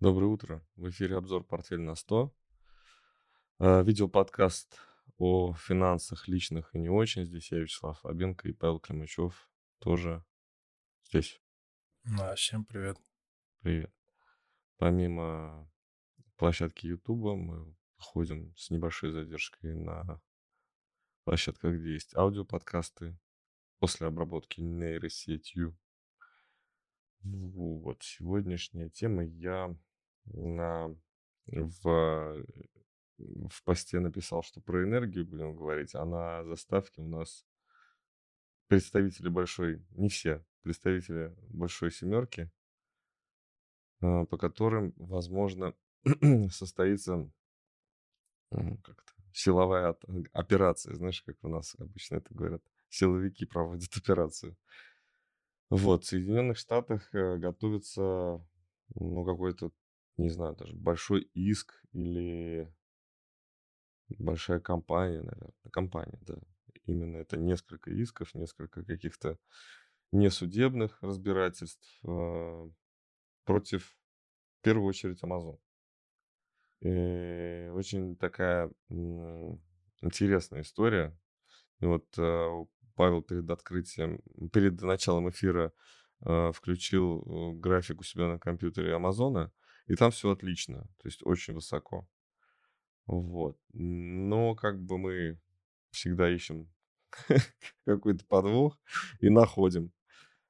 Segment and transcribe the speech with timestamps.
[0.00, 0.64] Доброе утро.
[0.76, 2.32] В эфире обзор «Портфель на 100».
[3.58, 4.78] Э, Видеоподкаст
[5.16, 7.24] о финансах личных и не очень.
[7.24, 9.50] Здесь я, Вячеслав Абенко и Павел Климачев
[9.80, 10.24] тоже
[11.02, 11.42] здесь.
[12.04, 12.96] Да, всем привет.
[13.58, 13.92] Привет.
[14.76, 15.68] Помимо
[16.36, 20.20] площадки Ютуба мы ходим с небольшой задержкой на
[21.24, 23.18] площадках, где есть аудиоподкасты
[23.80, 25.76] после обработки нейросетью.
[27.24, 29.76] Вот, сегодняшняя тема я
[30.32, 30.94] на,
[31.46, 32.44] в,
[33.18, 37.46] в посте написал, что про энергию будем говорить, а на заставке у нас
[38.68, 42.50] представители большой, не все, представители большой семерки,
[44.00, 45.74] а, по которым, возможно,
[46.50, 47.30] состоится
[48.50, 49.96] как-то силовая
[50.32, 50.94] операция.
[50.94, 54.56] Знаешь, как у нас обычно это говорят, силовики проводят операцию.
[55.70, 58.42] Вот, в Соединенных Штатах э, готовится,
[58.94, 59.70] ну, какой-то,
[60.18, 62.72] не знаю, даже большой иск или
[64.18, 66.34] большая компания, наверное, компания, да.
[66.84, 69.38] Именно это несколько исков, несколько каких-то
[70.12, 72.70] несудебных разбирательств э,
[73.44, 73.96] против,
[74.58, 75.58] в первую очередь, Amazon.
[76.80, 78.70] И очень такая
[80.00, 81.18] интересная история.
[81.80, 84.20] И вот э, Павел перед открытием,
[84.52, 85.72] перед началом эфира
[86.24, 89.52] э, включил э, график у себя на компьютере Амазона,
[89.88, 92.06] и там все отлично, то есть очень высоко.
[93.06, 93.58] Вот.
[93.72, 95.40] Но как бы мы
[95.90, 96.70] всегда ищем
[97.86, 98.78] какой-то подвох
[99.20, 99.92] и находим.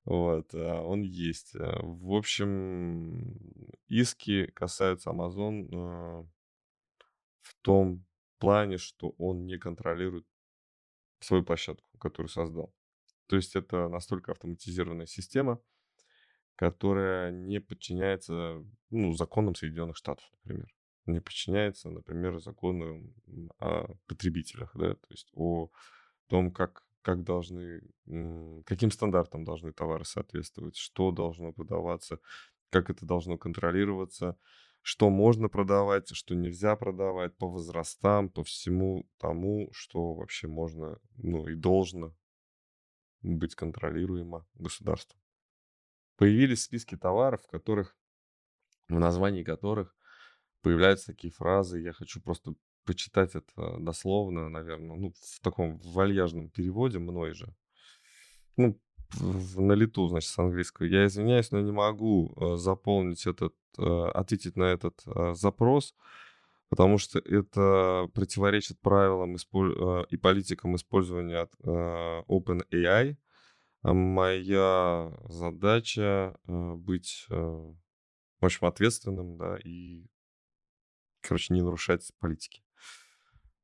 [0.04, 1.54] Вот, а он есть.
[1.54, 3.36] Э, в общем,
[3.88, 6.26] иски касаются Amazon э,
[7.42, 8.06] в том
[8.38, 10.26] плане, что он не контролирует
[11.20, 12.74] свою площадку, которую создал.
[13.26, 15.60] То есть это настолько автоматизированная система,
[16.58, 20.66] которая не подчиняется ну, законам Соединенных Штатов, например.
[21.06, 23.14] Не подчиняется, например, законам
[23.60, 25.70] о потребителях, да, то есть о
[26.26, 27.80] том, как, как должны,
[28.66, 32.18] каким стандартам должны товары соответствовать, что должно продаваться,
[32.70, 34.36] как это должно контролироваться,
[34.82, 41.46] что можно продавать, что нельзя продавать по возрастам, по всему тому, что вообще можно, ну
[41.46, 42.16] и должно
[43.22, 45.17] быть контролируемо государством.
[46.18, 47.96] Появились списки товаров, в которых,
[48.88, 49.96] в названии которых
[50.60, 51.80] появляются такие фразы.
[51.80, 57.54] Я хочу просто почитать это дословно, наверное, ну, в таком вальяжном переводе мной же.
[58.56, 58.78] Ну,
[59.56, 60.86] на лету, значит, с английского.
[60.86, 65.94] Я извиняюсь, но не могу э, заполнить этот, э, ответить на этот э, запрос,
[66.68, 69.36] потому что это противоречит правилам
[70.10, 73.16] и политикам использования OpenAI.
[73.82, 77.76] А моя задача быть, в
[78.40, 80.06] общем, ответственным, да, и,
[81.20, 82.62] короче, не нарушать политики.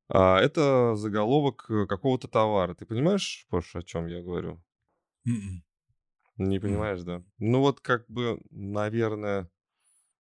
[0.09, 2.75] А это заголовок какого-то товара.
[2.75, 4.63] Ты понимаешь, Пош, о чем я говорю?
[5.27, 5.65] М-м.
[6.37, 7.25] Не понимаешь, да?
[7.39, 9.51] Ну вот как бы, наверное,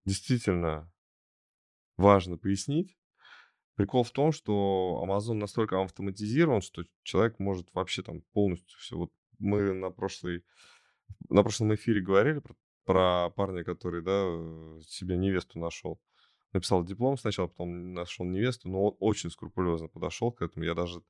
[0.04, 0.92] действительно
[1.96, 2.96] важно пояснить.
[3.74, 8.96] Прикол в том, что Amazon настолько автоматизирован, что человек может вообще там полностью все.
[8.96, 10.44] Вот мы на прошлой,
[11.28, 12.54] на прошлом эфире говорили про,
[12.84, 16.00] про парня, который, да, себе невесту нашел
[16.52, 20.64] написал диплом сначала, потом нашел невесту, но он очень скрупулезно подошел к этому.
[20.64, 21.02] Я даже,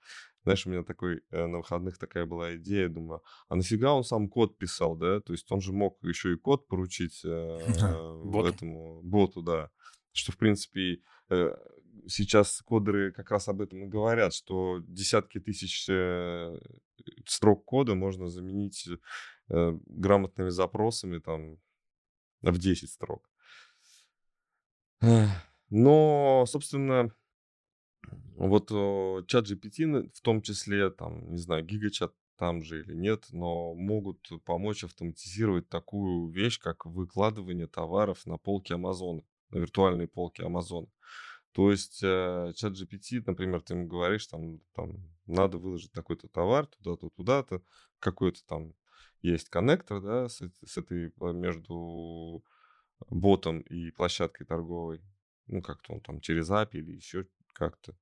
[0.44, 4.28] знаешь, у меня такой э, на выходных такая была идея, думаю, а нафига он сам
[4.28, 5.20] код писал, да?
[5.20, 7.59] То есть он же мог еще и код поручить э,
[8.47, 9.70] этому боту, да.
[10.12, 11.00] Что, в принципе,
[11.31, 11.54] э,
[12.08, 16.58] сейчас кодеры как раз об этом и говорят, что десятки тысяч э,
[17.26, 18.88] строк кода можно заменить
[19.48, 21.58] э, грамотными запросами там
[22.42, 23.28] в 10 строк.
[25.70, 27.12] Но, собственно,
[28.36, 28.69] вот
[29.26, 34.28] чат GPT, в том числе, там, не знаю, гигачат там же или нет, но могут
[34.44, 40.88] помочь автоматизировать такую вещь, как выкладывание товаров на полки Амазона, на виртуальные полки Амазона.
[41.52, 44.96] То есть э, чат GPT, например, ты ему говоришь, там, там
[45.26, 47.62] надо выложить такой-то товар туда-то, туда-то,
[47.99, 48.75] какой-то там
[49.20, 52.43] есть коннектор, да, с, с этой э, между
[53.10, 55.02] ботом и площадкой торговой.
[55.46, 57.94] Ну, как-то он там через API или еще как-то.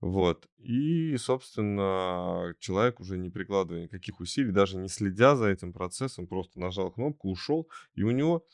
[0.00, 0.48] Вот.
[0.58, 6.58] И, собственно, человек уже не прикладывая никаких усилий, даже не следя за этим процессом, просто
[6.58, 8.44] нажал кнопку, ушел, и у него,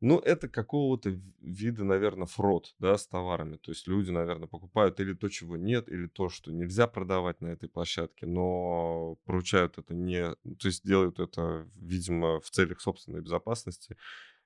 [0.00, 3.56] ну, это какого-то вида, наверное, фрод, да, с товарами.
[3.56, 7.48] То есть люди, наверное, покупают или то, чего нет, или то, что нельзя продавать на
[7.48, 10.34] этой площадке, но поручают это не...
[10.34, 13.96] То есть делают это, видимо, в целях собственной безопасности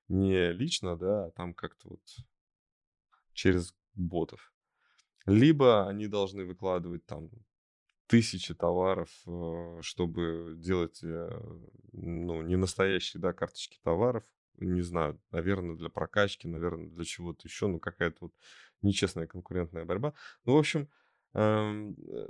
[0.07, 2.01] не лично, да, а там как-то вот
[3.33, 4.53] через ботов.
[5.25, 7.29] Либо они должны выкладывать там
[8.07, 11.29] тысячи товаров, э, чтобы делать, э,
[11.93, 14.23] ну, не настоящие, да, карточки товаров.
[14.57, 18.33] Не знаю, наверное, для прокачки, наверное, для чего-то еще, ну, какая-то вот
[18.81, 20.13] нечестная конкурентная борьба.
[20.45, 20.89] Ну, в общем,
[21.33, 22.29] эм, э,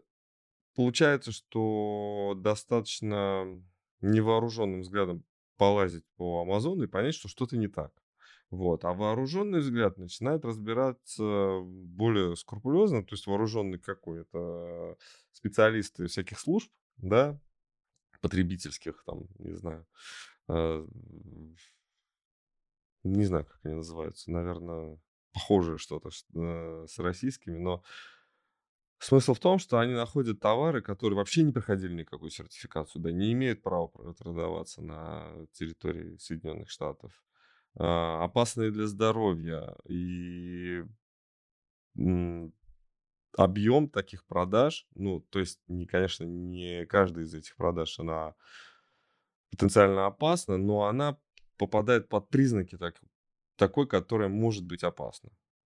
[0.75, 3.62] получается, что достаточно
[4.01, 5.23] невооруженным взглядом
[5.57, 7.91] полазить по Амазону и понять, что что-то не так.
[8.50, 8.83] Вот.
[8.83, 14.21] А вооруженный взгляд начинает разбираться более скрупулезно, то есть вооруженный какой?
[14.21, 14.97] Это
[15.31, 17.39] специалисты всяких служб, да,
[18.19, 19.85] потребительских, там, не знаю,
[20.50, 20.88] э,
[23.03, 25.00] не знаю, как они называются, наверное,
[25.33, 27.83] похожее что-то э, с российскими, но
[29.00, 33.33] смысл в том, что они находят товары, которые вообще не проходили никакую сертификацию, да, не
[33.33, 37.12] имеют права продаваться на территории Соединенных Штатов
[37.75, 39.75] а, опасные для здоровья.
[39.88, 40.83] И
[43.38, 48.36] объем таких продаж, ну, то есть, не, конечно, не каждая из этих продаж, она
[49.50, 51.18] потенциально опасна, но она
[51.62, 53.00] попадает под признаки так,
[53.56, 55.30] такой, которая может быть опасна.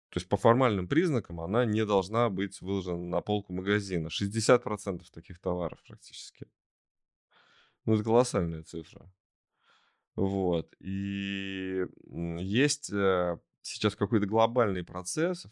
[0.09, 4.09] То есть по формальным признакам она не должна быть выложена на полку магазина.
[4.09, 6.45] 60% таких товаров практически.
[7.85, 9.09] Ну, это колоссальная цифра.
[10.17, 10.75] Вот.
[10.81, 11.85] И
[12.37, 15.47] есть э, сейчас какой-то глобальный процесс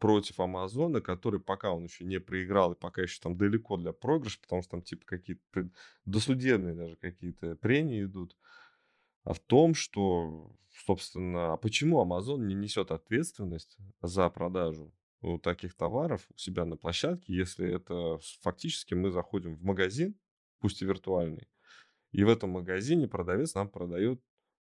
[0.00, 4.38] против Амазона, который пока он еще не проиграл и пока еще там далеко для проигрыша,
[4.42, 5.70] потому что там типа какие-то
[6.04, 8.36] досудебные даже какие-то прения идут,
[9.24, 14.92] в том, что, собственно, а почему Amazon не несет ответственность за продажу
[15.42, 20.16] таких товаров у себя на площадке, если это фактически мы заходим в магазин,
[20.58, 21.48] пусть и виртуальный,
[22.10, 24.20] и в этом магазине продавец нам продает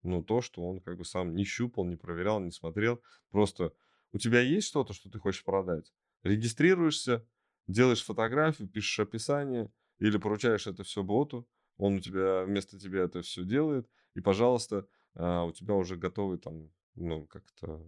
[0.03, 3.03] ну, то, что он как бы сам не щупал, не проверял, не смотрел.
[3.31, 3.73] Просто
[4.12, 5.93] у тебя есть что-то, что ты хочешь продать?
[6.23, 7.27] Регистрируешься,
[7.67, 13.23] делаешь фотографию, пишешь описание или поручаешь это все боту, он у тебя вместо тебя это
[13.23, 17.82] все делает, и, пожалуйста, а, у тебя уже готовый там, ну, как-то,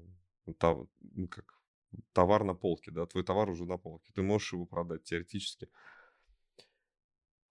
[0.45, 1.61] ну, как
[2.13, 5.69] товар на полке, да, твой товар уже на полке, ты можешь его продать теоретически.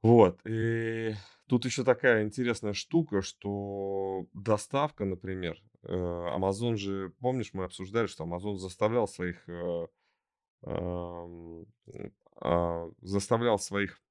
[0.01, 1.16] Вот, и
[1.48, 8.24] тут еще такая интересная штука, что доставка, например, э, Amazon же, помнишь, мы обсуждали, что
[8.24, 9.88] Amazon заставлял своих э,
[12.38, 14.01] а, заставлял своих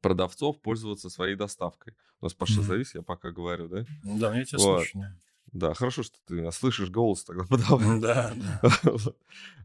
[0.00, 1.94] продавцов пользоваться своей доставкой.
[2.20, 2.62] У нас Паша, Мгм.
[2.64, 3.84] завис, я пока говорю, да?
[4.02, 4.88] Да, я тебя Вот.
[4.88, 5.04] слышу.
[5.52, 5.74] да.
[5.74, 8.00] Хорошо, что ты меня слышишь, голос тогда подавай.
[8.00, 8.60] Да, да.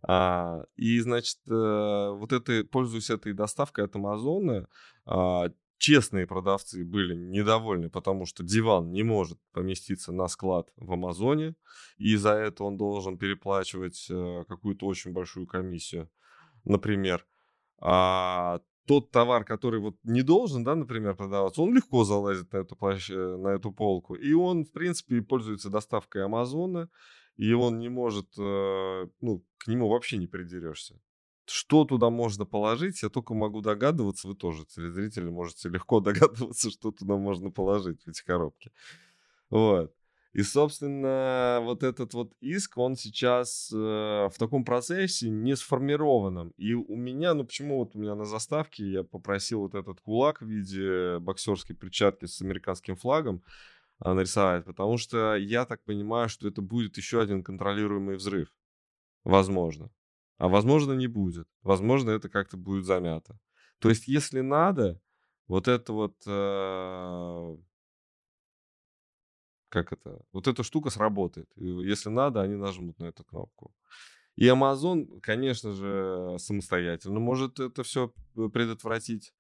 [0.04, 4.68] А, и, значит, э, вот это, пользуясь этой доставкой от Амазона,
[5.06, 11.56] а, честные продавцы были недовольны, потому что диван не может поместиться на склад в Амазоне,
[11.98, 16.10] и за это он должен переплачивать э, какую-то очень большую комиссию,
[16.66, 17.26] например.
[17.80, 18.60] А
[18.92, 23.10] тот товар, который вот не должен, да, например, продаваться, он легко залазит на эту, площ...
[23.10, 24.16] э, на эту полку.
[24.16, 26.90] И он, в принципе, пользуется доставкой Амазона,
[27.38, 31.00] и он не может, э, ну, к нему вообще не придерешься.
[31.46, 36.92] Что туда можно положить, я только могу догадываться, вы тоже, телезрители, можете легко догадываться, что
[36.92, 38.74] туда можно положить в эти коробки.
[39.50, 39.94] Вот.
[40.34, 46.54] И, собственно, вот этот вот иск, он сейчас э, в таком процессе не сформированном.
[46.56, 50.42] И у меня, ну почему вот у меня на заставке я попросил вот этот кулак
[50.42, 53.44] в виде боксерской перчатки с американским флагом
[54.04, 58.54] э, нарисовать, потому что я так понимаю, что это будет еще один контролируемый взрыв.
[59.26, 59.92] Возможно.
[60.38, 61.48] А возможно не будет.
[61.62, 63.38] Возможно это как-то будет замято.
[63.80, 65.02] То есть если надо,
[65.48, 66.16] вот это вот...
[66.26, 67.58] Э,
[69.72, 71.50] как это, вот эта штука сработает.
[71.56, 73.74] Если надо, они нажмут на эту кнопку.
[74.36, 78.14] И Amazon, конечно же, самостоятельно может это все
[78.54, 79.34] предотвратить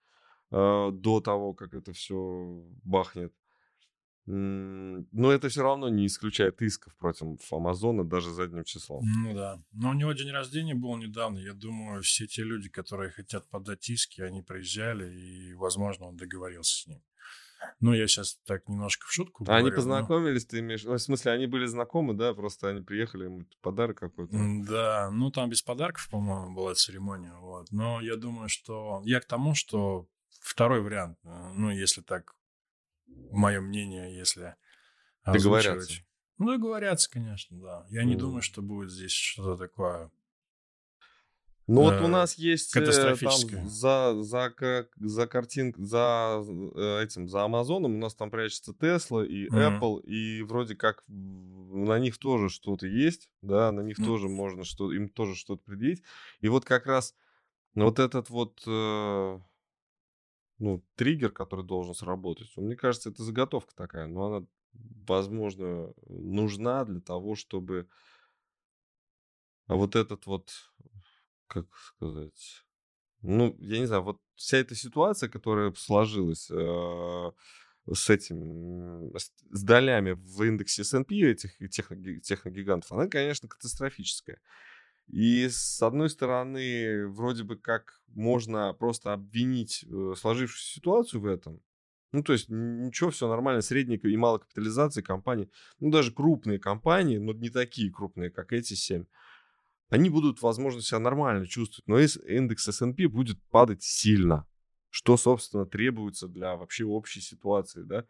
[0.51, 3.33] э, до того, как это все бахнет.
[4.25, 9.03] Но это все равно не исключает исков против Амазона даже задним числом.
[9.03, 9.61] Ну да.
[9.71, 11.39] Но у него день рождения был недавно.
[11.39, 16.83] Я думаю, все те люди, которые хотят подать иски, они приезжали, и, возможно, он договорился
[16.83, 17.01] с ним.
[17.79, 20.83] Ну, я сейчас так немножко в шутку А они говорю, но- познакомились, ты имеешь...
[20.83, 22.33] ну, В смысле, они были знакомы, да?
[22.33, 24.33] Просто они приехали, ему подарок какой-то.
[24.67, 27.33] Да, ну там без подарков, по-моему, была церемония.
[27.39, 27.71] Вот.
[27.71, 30.07] Но я думаю, что я к тому, что
[30.39, 32.35] второй вариант, э, ну, если так,
[33.31, 34.55] мое мнение, если
[35.25, 35.73] Договорятся.
[35.73, 36.05] озвучивать.
[36.37, 37.85] Ну, договорятся, конечно, да.
[37.89, 38.19] Я не М.
[38.19, 40.11] думаю, что будет здесь что-то такое.
[41.71, 44.55] Ну вот у э, нас есть э, там за, за,
[44.99, 46.43] за картин, за
[46.75, 49.79] э, этим, за Амазоном у нас там прячется Tesla и Мгм.
[49.79, 54.05] Apple, и вроде как на них тоже что-то есть, да, на них Ну.
[54.05, 56.03] тоже можно, что им тоже что-то предъявить.
[56.41, 57.15] И вот как раз
[57.75, 59.39] вот этот вот, э,
[60.59, 64.47] ну, триггер, который должен сработать, мне кажется, это заготовка такая, но она,
[65.07, 67.87] возможно, нужна для того, чтобы
[69.67, 70.51] вот этот вот,
[71.51, 72.63] как сказать,
[73.21, 77.31] ну, я не знаю, вот вся эта ситуация, которая сложилась э,
[77.93, 84.39] с этим, с, с долями в индексе S&P этих техноги- техногигантов, она, конечно, катастрофическая.
[85.07, 91.61] И с одной стороны, вроде бы как можно просто обвинить э, сложившуюся ситуацию в этом.
[92.13, 97.17] Ну, то есть ничего, все нормально, средней и малой капитализации компании, ну, даже крупные компании,
[97.17, 99.05] но не такие крупные, как эти семь,
[99.91, 104.47] они будут, возможно, себя нормально чувствовать, но индекс S&P будет падать сильно,
[104.89, 108.05] что, собственно, требуется для вообще общей ситуации, да.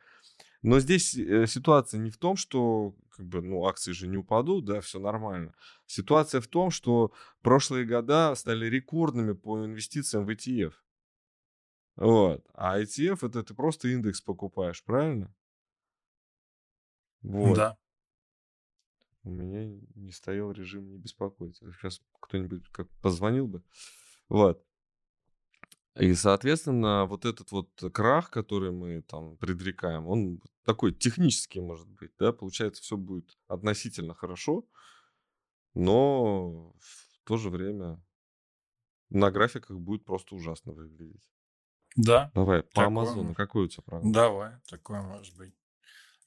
[0.61, 4.65] Но здесь э, ситуация не в том, что как бы, ну, акции же не упадут,
[4.65, 5.55] да, все нормально.
[5.87, 7.11] Ситуация в том, что
[7.41, 10.73] прошлые года стали рекордными по инвестициям в ETF.
[11.95, 12.45] Вот.
[12.53, 15.33] А ETF это ты просто индекс покупаешь, правильно?
[17.23, 17.55] Вот.
[17.55, 17.77] Да.
[19.23, 21.57] У меня не стоял режим не беспокоить.
[21.57, 23.63] Сейчас кто-нибудь как позвонил бы.
[24.29, 24.63] Вот.
[25.95, 32.11] И, соответственно, вот этот вот крах, который мы там предрекаем, он такой технический может быть,
[32.17, 34.65] да, получается, все будет относительно хорошо,
[35.73, 38.01] но в то же время
[39.09, 41.29] на графиках будет просто ужасно выглядеть.
[41.97, 42.31] Да.
[42.33, 43.37] Давай, по Такое Амазону, может.
[43.37, 44.13] какой у тебя прогноз?
[44.13, 45.53] Давай, такое может быть.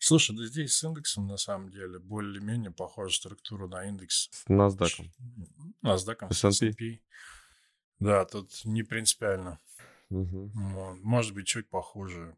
[0.07, 4.29] Слушай, да здесь с индексом на самом деле более-менее похожа структура на индекс.
[4.33, 5.11] С NASDAQ.
[5.83, 7.01] NASDAQ, с S&P.
[8.01, 9.61] Да, тут не принципиально.
[10.11, 10.99] Вот.
[11.01, 12.37] Может быть, чуть похуже.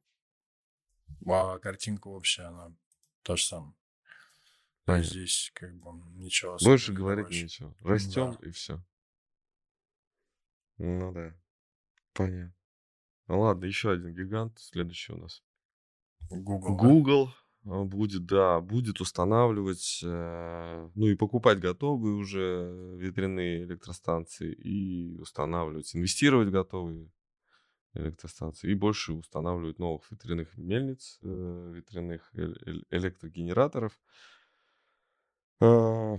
[1.27, 2.73] А картинка общая, она
[3.23, 3.75] та же самая.
[4.85, 5.11] Понятно.
[5.11, 7.43] здесь как бы ничего Больше говорить добавишь.
[7.43, 7.75] нечего.
[7.81, 8.49] Растем Да.
[8.49, 8.81] и все.
[10.79, 11.35] Ну да.
[12.13, 12.55] Понятно.
[13.27, 14.57] Ну ладно, еще один гигант.
[14.61, 15.43] Следующий у нас.
[16.31, 16.77] Google.
[16.77, 17.35] Google
[17.67, 26.51] будет, да, будет устанавливать, э, ну и покупать готовые уже ветряные электростанции и устанавливать, инвестировать
[26.51, 27.11] готовые
[27.95, 33.99] электростанции и больше устанавливать новых ветряных мельниц, э, ветряных эль- электрогенераторов.
[35.61, 36.19] Э,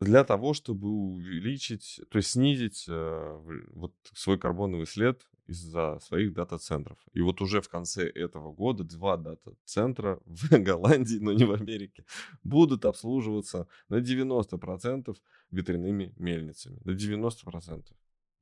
[0.00, 3.38] для того, чтобы увеличить, то есть снизить э,
[3.72, 6.98] вот свой карбоновый след из-за своих дата-центров.
[7.12, 12.04] И вот уже в конце этого года два дата-центра в Голландии, но не в Америке,
[12.42, 15.16] будут обслуживаться на 90%
[15.50, 16.80] ветряными мельницами.
[16.84, 17.84] На 90%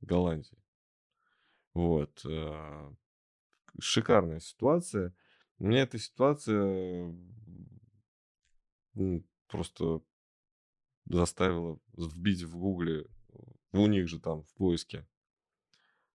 [0.01, 0.57] Голландии.
[1.73, 2.21] Вот.
[2.25, 2.91] э,
[3.79, 5.15] Шикарная ситуация.
[5.59, 7.15] Меня эта ситуация
[9.47, 10.01] просто
[11.05, 13.05] заставила вбить в гугле,
[13.73, 15.07] у них же там в поиске,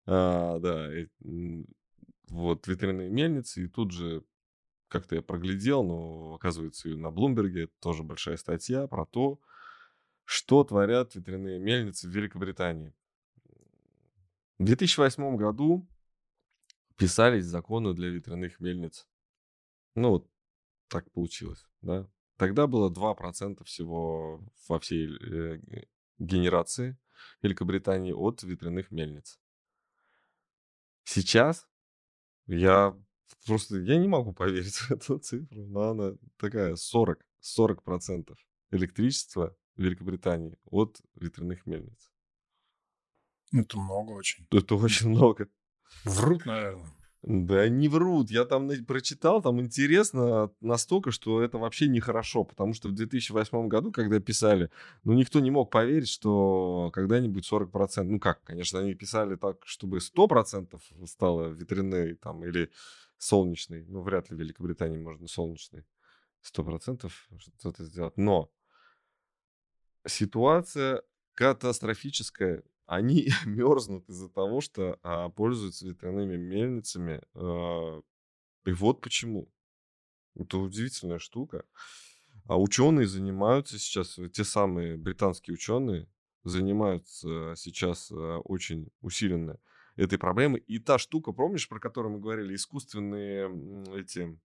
[0.07, 0.91] а, да,
[1.25, 1.67] м,
[2.29, 4.25] вот ветряные мельницы, и тут же
[4.89, 9.41] как-то я проглядел, но оказывается и на Блумберге тоже большая статья про то,
[10.25, 12.95] что творят ветряные мельницы в Великобритании.
[14.59, 15.87] В 2008 году
[16.97, 19.07] писались законы для ветряных мельниц.
[19.97, 20.31] Ну, вот
[20.89, 22.09] так получилось, да.
[22.37, 25.61] Тогда было 2% всего во всей э,
[26.19, 26.97] генерации
[27.43, 29.39] Великобритании от ветряных мельниц.
[31.05, 31.69] Сейчас
[32.47, 32.97] я
[33.47, 37.25] просто, я не могу поверить в эту цифру, но она такая 40,
[37.59, 38.35] 40%
[38.71, 42.13] электричества в Великобритании от ветряных мельниц.
[43.53, 44.47] Это много очень.
[44.51, 45.49] Это очень много.
[46.05, 46.93] Врут, наверное.
[47.27, 48.31] Да не врут.
[48.31, 52.45] Я там прочитал, там интересно настолько, что это вообще нехорошо.
[52.45, 54.71] Потому что в 2008 году, когда писали,
[55.05, 60.01] ну, никто не мог поверить, что когда-нибудь 40%, ну как, конечно, они писали так, чтобы
[60.01, 62.71] 100% стало ветряной там или
[63.17, 63.87] солнечный.
[63.87, 65.87] Ну, вряд ли в Великобритании можно солнечный
[66.43, 67.11] 100%
[67.59, 68.19] что-то сделать.
[68.19, 68.51] Но
[70.07, 71.03] ситуация
[71.33, 72.63] катастрофическая.
[72.87, 77.23] Они мерзнут из-за того, что а, пользуются ветряными мельницами.
[77.35, 78.03] а,
[78.67, 79.51] и вот почему.
[80.35, 81.65] Это удивительная штука.
[82.47, 86.09] А ученые занимаются сейчас, те самые британские ученые
[86.43, 89.59] занимаются сейчас а, очень усиленно
[89.97, 90.61] этой проблемой.
[90.67, 94.39] И та штука, помнишь, про которую мы говорили, искусственные эти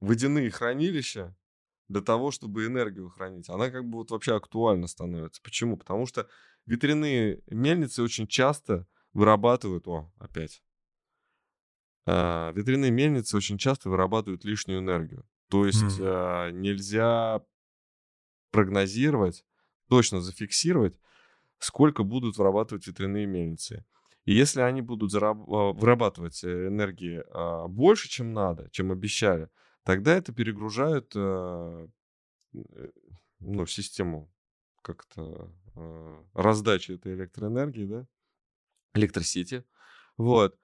[0.00, 1.36] водяные хранилища,
[1.90, 5.42] для того, чтобы энергию хранить, она как бы вот вообще актуальна становится.
[5.42, 5.76] Почему?
[5.76, 6.28] Потому что
[6.66, 9.86] ветряные мельницы очень часто вырабатывают...
[9.88, 10.62] О, опять.
[12.06, 15.26] А, ветряные мельницы очень часто вырабатывают лишнюю энергию.
[15.48, 16.02] То есть mm.
[16.02, 17.42] а, нельзя
[18.50, 19.44] прогнозировать,
[19.88, 20.98] точно зафиксировать,
[21.58, 23.84] сколько будут вырабатывать ветряные мельницы.
[24.24, 29.48] И если они будут а, вырабатывать э, энергии а, больше, чем надо, чем обещали,
[29.82, 31.88] тогда это перегружает э,
[33.40, 34.32] ну, систему
[34.82, 35.52] как-то
[36.34, 38.06] раздачи этой электроэнергии, да,
[38.94, 39.64] электросети.
[40.16, 40.58] Вот.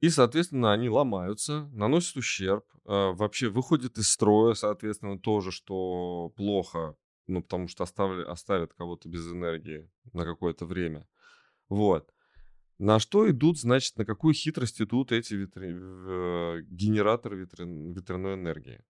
[0.00, 7.42] И, соответственно, они ломаются, наносят ущерб, вообще выходят из строя, соответственно, тоже, что плохо, ну,
[7.42, 11.08] потому что оставили, оставят кого-то без энергии на какое-то время.
[11.68, 12.12] Вот.
[12.78, 18.84] На что идут, значит, на какую хитрость идут эти ветры, э, генераторы ветря, ветряной энергии?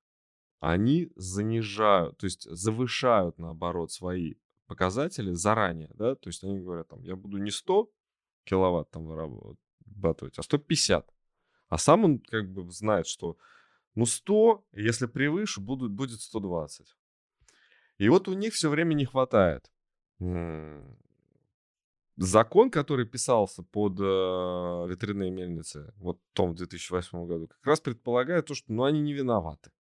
[0.59, 4.35] Они занижают, то есть завышают, наоборот, свои
[4.67, 7.91] показатели заранее, да, то есть они говорят, там, я буду не 100
[8.45, 11.09] киловатт там вырабатывать, а 150.
[11.69, 13.37] А сам он как бы знает, что
[13.95, 16.97] ну 100, если превыше, будут, будет 120.
[17.99, 19.71] И вот у них все время не хватает
[22.17, 28.47] закон, который писался под э, ветряные мельницы, вот в том 2008 году, как раз предполагает
[28.47, 29.71] то, что ну, они не виноваты.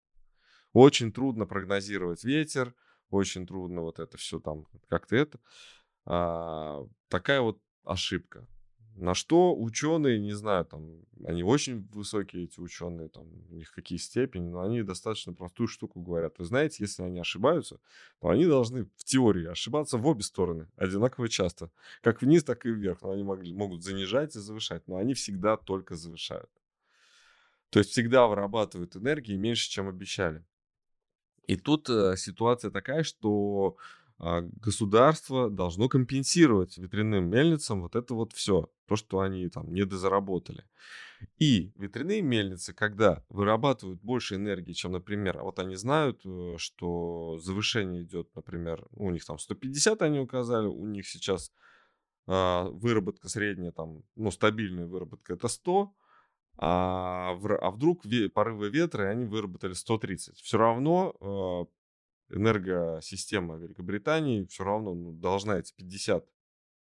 [0.72, 2.74] Очень трудно прогнозировать ветер,
[3.10, 5.38] очень трудно вот это все там как-то это.
[6.04, 8.46] А, такая вот ошибка.
[8.96, 13.98] На что ученые, не знаю, там, они очень высокие, эти ученые, там, у них какие
[13.98, 16.38] степени, но они достаточно простую штуку говорят.
[16.38, 17.78] Вы знаете, если они ошибаются,
[18.20, 21.70] то они должны в теории ошибаться в обе стороны одинаково часто.
[22.00, 23.02] Как вниз, так и вверх.
[23.02, 26.50] Но они могли, могут занижать и завышать, но они всегда только завышают.
[27.68, 30.42] То есть всегда вырабатывают энергии меньше, чем обещали.
[31.46, 33.76] И тут э, ситуация такая, что
[34.18, 40.64] а, государство должно компенсировать ветряным мельницам вот это вот все, то, что они там недозаработали.
[41.38, 48.02] И ветряные мельницы, когда вырабатывают больше энергии, чем, например, вот они знают, э, что завышение
[48.02, 51.52] идет, например, у них там 150 они указали, у них сейчас
[52.26, 55.94] а, выработка средняя, там, ну, стабильная выработка это 100,
[56.58, 60.38] а, в, а вдруг ве, порывы ветра, и они выработали 130.
[60.38, 61.66] Все равно а,
[62.34, 66.26] энергосистема Великобритании все равно ну, должна эти 50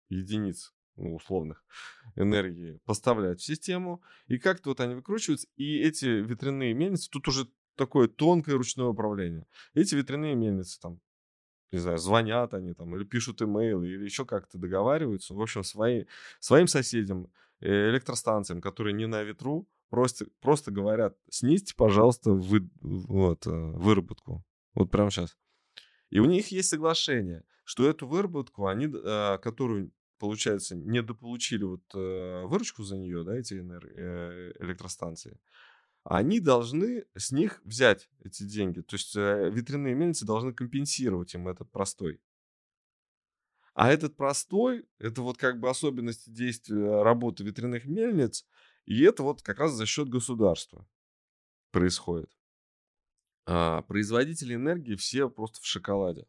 [0.10, 1.64] единиц ну, условных
[2.16, 4.02] энергии поставлять в систему.
[4.28, 5.48] И как-то вот они выкручиваются.
[5.56, 9.46] И эти ветряные мельницы, тут уже такое тонкое ручное управление.
[9.74, 11.00] Эти ветряные мельницы там,
[11.72, 15.34] не знаю, звонят они там, или пишут имейлы, или еще как-то договариваются.
[15.34, 16.06] В общем, свои,
[16.40, 17.28] своим соседям, э,
[17.62, 24.44] электростанциям, которые не на ветру, просто, просто говорят, снизьте, пожалуйста, вы, вот, э, выработку.
[24.74, 25.38] Вот прямо сейчас.
[26.10, 32.44] И у них есть соглашение, что эту выработку, они, а, которую, получается, недополучили вот э,
[32.46, 35.40] выручку за нее, да, эти э, электростанции,
[36.04, 38.82] они должны с них взять эти деньги.
[38.82, 42.20] То есть э, ветряные мельницы должны компенсировать им этот простой.
[43.74, 48.46] А этот простой, это вот как бы особенности действия работы ветряных мельниц,
[48.86, 50.86] и это вот как раз за счет государства
[51.72, 52.30] происходит.
[53.46, 56.28] А, производители энергии все просто в шоколаде.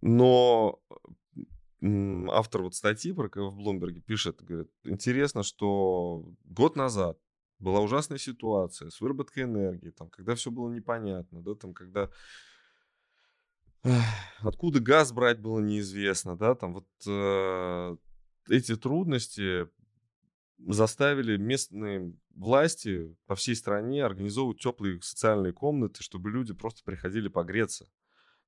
[0.00, 0.80] Но
[1.82, 7.18] автор вот статьи про в Блумберге пишет, говорит, интересно, что год назад
[7.58, 12.10] была ужасная ситуация с выработкой энергии, там, когда все было непонятно, да, там, когда
[14.40, 17.96] откуда газ брать было неизвестно, да, там вот э,
[18.48, 19.68] эти трудности
[20.58, 27.88] заставили местные власти по всей стране организовывать теплые социальные комнаты, чтобы люди просто приходили погреться.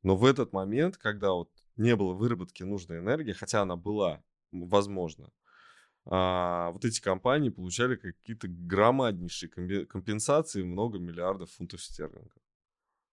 [0.02, 5.30] Но в этот момент, когда вот не было выработки нужной энергии, хотя она была, возможно,
[6.06, 9.50] а, вот эти компании получали какие-то громаднейшие
[9.86, 12.39] компенсации, много миллиардов фунтов стерлингов.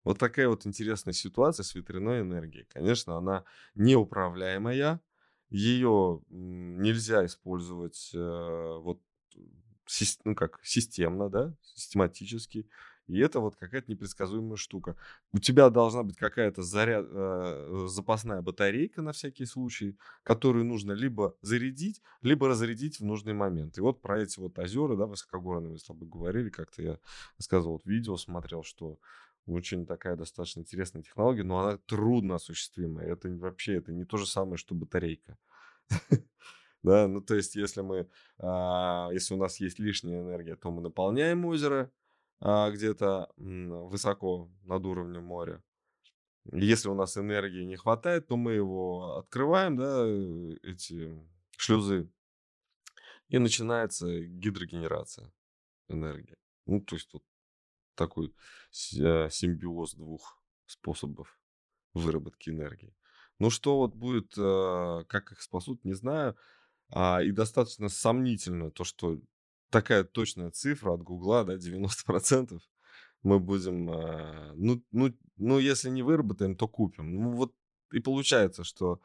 [0.05, 2.67] Вот такая вот интересная ситуация с ветряной энергией.
[2.71, 5.01] Конечно, она неуправляемая,
[5.51, 9.01] ее нельзя использовать э, вот
[10.25, 12.67] ну как системно, да, систематически.
[13.07, 14.97] И это вот какая-то непредсказуемая штука.
[15.33, 21.37] У тебя должна быть какая-то заряд, э, запасная батарейка на всякий случай, которую нужно либо
[21.43, 23.77] зарядить, либо разрядить в нужный момент.
[23.77, 26.99] И вот про эти вот озера, да, высокогорные мы с тобой говорили, как-то я
[27.37, 28.99] рассказывал, вот видео смотрел, что
[29.47, 33.07] очень такая достаточно интересная технология, но она трудно осуществимая.
[33.07, 35.39] Это вообще это не то же самое, что батарейка.
[36.83, 40.83] Да, ну то есть если мы, а, если у нас есть лишняя энергия, то мы
[40.83, 41.91] наполняем озеро,
[42.41, 45.63] а, где-то высоко над уровнем моря.
[46.53, 51.19] Если у нас энергии не хватает, то мы его открываем, да, э, эти
[51.57, 52.11] шлюзы,
[53.29, 55.33] и начинается гидрогенерация
[55.89, 56.37] энергии.
[56.67, 57.23] Ну, то есть вот
[57.95, 58.35] такой
[58.99, 61.39] э, симбиоз двух способов
[61.95, 62.95] выработки энергии.
[63.39, 66.37] Ну, что вот будет, э, как их спасут, не знаю.
[66.91, 69.21] А, и достаточно сомнительно то, что
[69.71, 72.61] такая точная цифра от Гугла, да, 90%
[73.23, 77.15] мы будем, э, ну, ну, ну, если не выработаем, то купим.
[77.15, 77.55] Ну, вот
[77.93, 79.01] и получается, что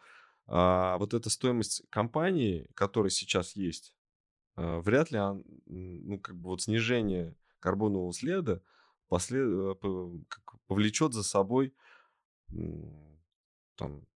[0.47, 3.93] а, вот эта стоимость компании, которая сейчас есть,
[4.55, 5.19] вряд ли,
[5.67, 8.61] ну, как бы вот снижение карбонового следа
[9.09, 9.47] послед...
[9.47, 9.75] Э,
[10.67, 11.73] повлечет за собой
[13.75, 14.07] там,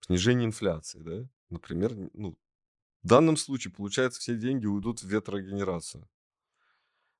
[0.00, 1.28] снижение инфляции, да?
[1.50, 2.38] Например, ну,
[3.02, 6.08] в данном случае, получается, все деньги уйдут в ветрогенерацию.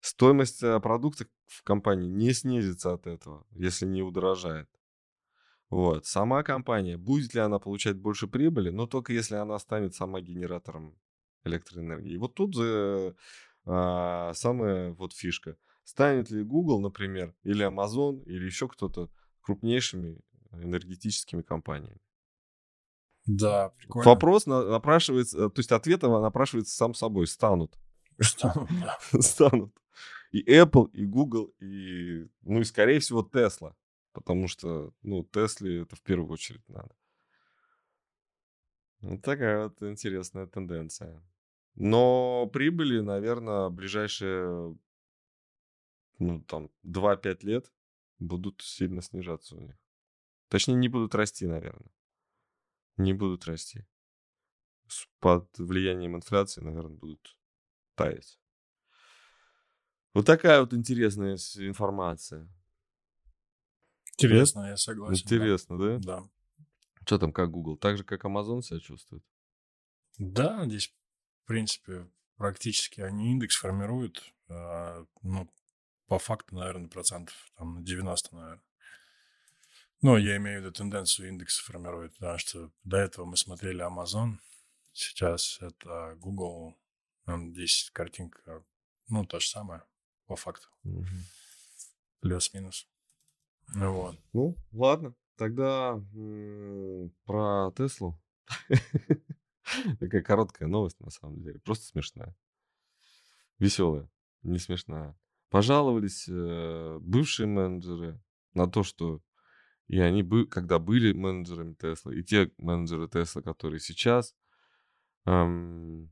[0.00, 4.68] Стоимость э, продукта в компании не снизится от этого, если не удорожает.
[5.70, 6.06] Вот.
[6.06, 10.98] Сама компания, будет ли она получать больше прибыли, но только если она станет сама генератором
[11.44, 12.12] электроэнергии.
[12.12, 13.16] И вот тут же
[13.64, 15.56] а, самая вот фишка.
[15.85, 19.11] Станет ли Google, например, или Amazon, или еще кто-то
[19.42, 20.18] крупнейшими
[20.53, 22.01] энергетическими компаниями?
[23.27, 24.11] Да, прикольно.
[24.11, 27.27] Вопрос напрашивается, то есть ответ напрашивается сам собой.
[27.27, 27.79] Станут.
[28.20, 28.99] Станут, да.
[29.20, 29.75] Станут.
[30.33, 33.75] И Apple, и Google, и, ну и, скорее всего, Tesla.
[34.12, 36.94] Потому что, ну, Тесле это в первую очередь надо.
[39.01, 41.23] Вот такая вот интересная тенденция.
[41.75, 44.77] Но прибыли, наверное, ближайшие,
[46.18, 47.72] ну, там, 2-5 лет
[48.18, 49.77] будут сильно снижаться у них.
[50.48, 51.90] Точнее, не будут расти, наверное.
[52.96, 53.85] Не будут расти.
[55.18, 57.37] Под влиянием инфляции, наверное, будут
[57.94, 58.38] таять.
[60.12, 62.48] Вот такая вот интересная информация.
[64.12, 65.14] Интересно, я согласен.
[65.24, 65.98] Интересно, да?
[65.98, 66.31] Да.
[67.05, 67.77] Что там, как Google?
[67.77, 69.24] Так же, как Amazon себя чувствует?
[70.18, 70.94] Да, здесь,
[71.42, 75.50] в принципе, практически они индекс формируют, а, ну,
[76.07, 78.64] по факту, наверное, процентов там на 90, наверное.
[80.03, 84.38] Ну, я имею в виду тенденцию индекса формирует, потому что до этого мы смотрели Amazon,
[84.93, 86.77] сейчас это Google,
[87.27, 88.64] здесь картинка,
[89.09, 89.83] ну, то же самое,
[90.27, 90.69] по факту.
[90.85, 91.07] Угу.
[92.21, 92.87] Плюс-минус.
[93.75, 94.19] Ну вот.
[94.33, 95.14] Ну, ладно.
[95.37, 96.01] Тогда
[97.25, 98.21] про Теслу.
[99.99, 101.59] Такая короткая новость, на самом деле.
[101.61, 102.37] Просто смешная.
[103.59, 104.09] Веселая,
[104.43, 105.17] не смешная.
[105.55, 108.21] Пожаловались э, бывшие менеджеры
[108.55, 109.23] на то, что
[109.87, 114.35] и они, бы, когда были менеджерами Тесла, и те менеджеры Тесла, которые сейчас
[115.27, 116.11] эм,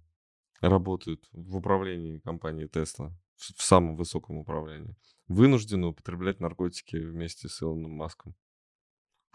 [0.60, 4.94] работают в управлении компании Тесла, в, в самом высоком управлении,
[5.26, 8.36] вынуждены употреблять наркотики вместе с Илоном Маском.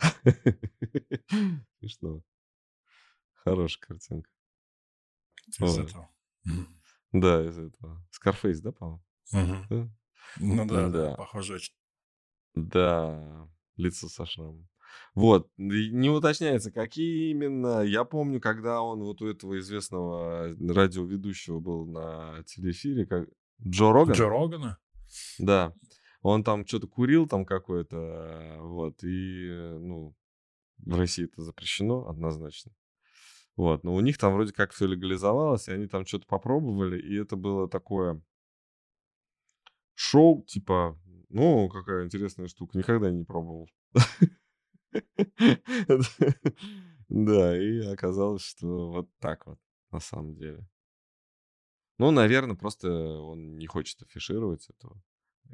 [1.80, 2.24] Смешно.
[3.34, 4.32] Хорошая картинка.
[5.60, 6.10] Из этого.
[7.12, 8.02] Да, из этого.
[8.12, 9.04] Скарфейс, да, по-моему?
[9.32, 11.74] Ну да, да, похоже очень.
[12.56, 14.68] Да, лицо со шрамом.
[15.14, 17.82] Вот, не уточняется, какие именно.
[17.82, 23.30] Я помню, когда он вот у этого известного радиоведущего был на телеэфире, как
[23.66, 24.16] Джо Роган.
[24.16, 24.78] Джо Рогана?
[25.40, 25.74] Да.
[26.22, 30.16] Он там что-то курил там какое-то, вот, и, ну,
[30.80, 32.72] в России это запрещено однозначно.
[33.56, 37.16] Вот, но у них там вроде как все легализовалось, и они там что-то попробовали, и
[37.16, 38.22] это было такое
[39.98, 40.98] шоу, типа,
[41.30, 43.68] ну, какая интересная штука, никогда не пробовал.
[47.10, 49.60] Да, и оказалось, что вот так вот,
[49.92, 50.68] на самом деле.
[51.98, 55.02] Ну, наверное, просто он не хочет афишировать этого.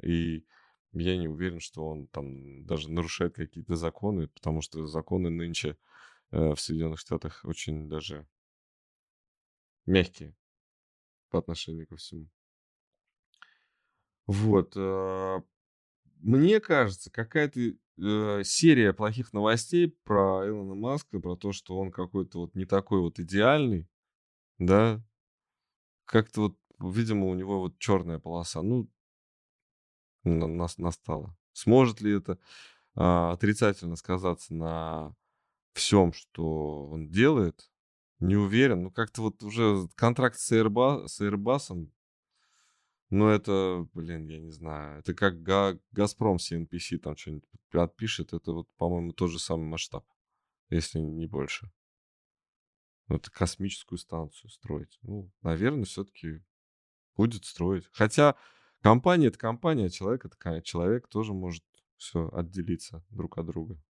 [0.02, 0.44] И
[0.92, 5.78] я не уверен, что он там даже нарушает какие-то законы, потому что законы нынче
[6.32, 8.26] э, в Соединенных Штатах очень даже
[9.86, 10.36] мягкие
[11.30, 12.28] по отношению ко всему.
[14.26, 14.72] Вот.
[14.76, 15.42] Э,
[16.20, 22.40] мне кажется, какая-то э, серия плохих новостей про Илона Маска, про то, что он какой-то
[22.40, 23.88] вот не такой вот идеальный,
[24.58, 25.02] да,
[26.04, 28.62] как-то вот, видимо, у него вот черная полоса.
[28.62, 28.88] Ну,
[30.24, 31.36] нас настало.
[31.52, 32.38] Сможет ли это
[32.94, 35.14] а, отрицательно сказаться на
[35.74, 37.70] всем, что он делает?
[38.20, 38.84] Не уверен.
[38.84, 41.88] Ну, как-то вот уже контракт с, Airbus, с Airbus,
[43.14, 45.00] ну, это, блин, я не знаю.
[45.00, 48.32] Это как Га- Газпром CNPC там что-нибудь отпишет.
[48.32, 50.06] Это вот, по-моему, тот же самый масштаб,
[50.70, 51.70] если не больше.
[53.08, 54.98] Это космическую станцию строить.
[55.02, 56.42] Ну, наверное, все-таки
[57.16, 57.88] будет строить.
[57.92, 58.36] Хотя
[58.84, 61.64] Компания это компания, человек это человек тоже может
[61.96, 63.82] все отделиться друг от друга.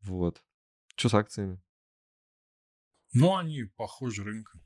[0.00, 0.42] Вот.
[0.96, 1.60] Что с акциями?
[3.12, 4.62] Ну, они похожи рынком.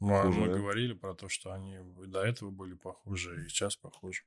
[0.00, 4.22] Ну, а мы говорили про то, что они до этого были похожи, и сейчас похожи.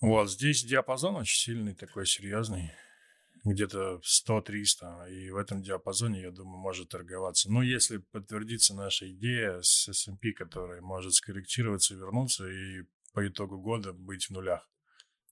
[0.00, 2.72] Вот здесь диапазон очень сильный, такой серьезный.
[3.44, 5.10] Где-то 100-300.
[5.12, 7.50] И в этом диапазоне, я думаю, может торговаться.
[7.50, 12.82] Но если подтвердится наша идея с S&P, которая может скорректироваться, вернуться и
[13.14, 14.68] по итогу года быть в нулях.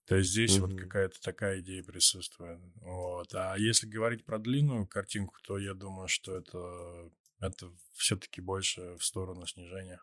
[0.06, 0.60] То есть здесь mm-hmm.
[0.60, 2.60] вот какая-то такая идея присутствует.
[2.76, 3.34] Вот.
[3.34, 7.10] А если говорить про длинную картинку, то я думаю, что это,
[7.46, 10.00] это все-таки больше в сторону снижения.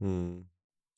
[0.00, 0.46] Mm.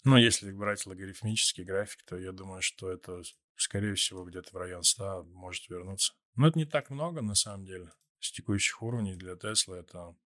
[0.04, 3.22] Ну, если брать логарифмический график, то я думаю, что это,
[3.56, 6.12] скорее всего, где-то в район 100 может вернуться.
[6.34, 7.90] Но это не так много, на самом деле.
[8.20, 10.16] С текущих уровней для Теслы это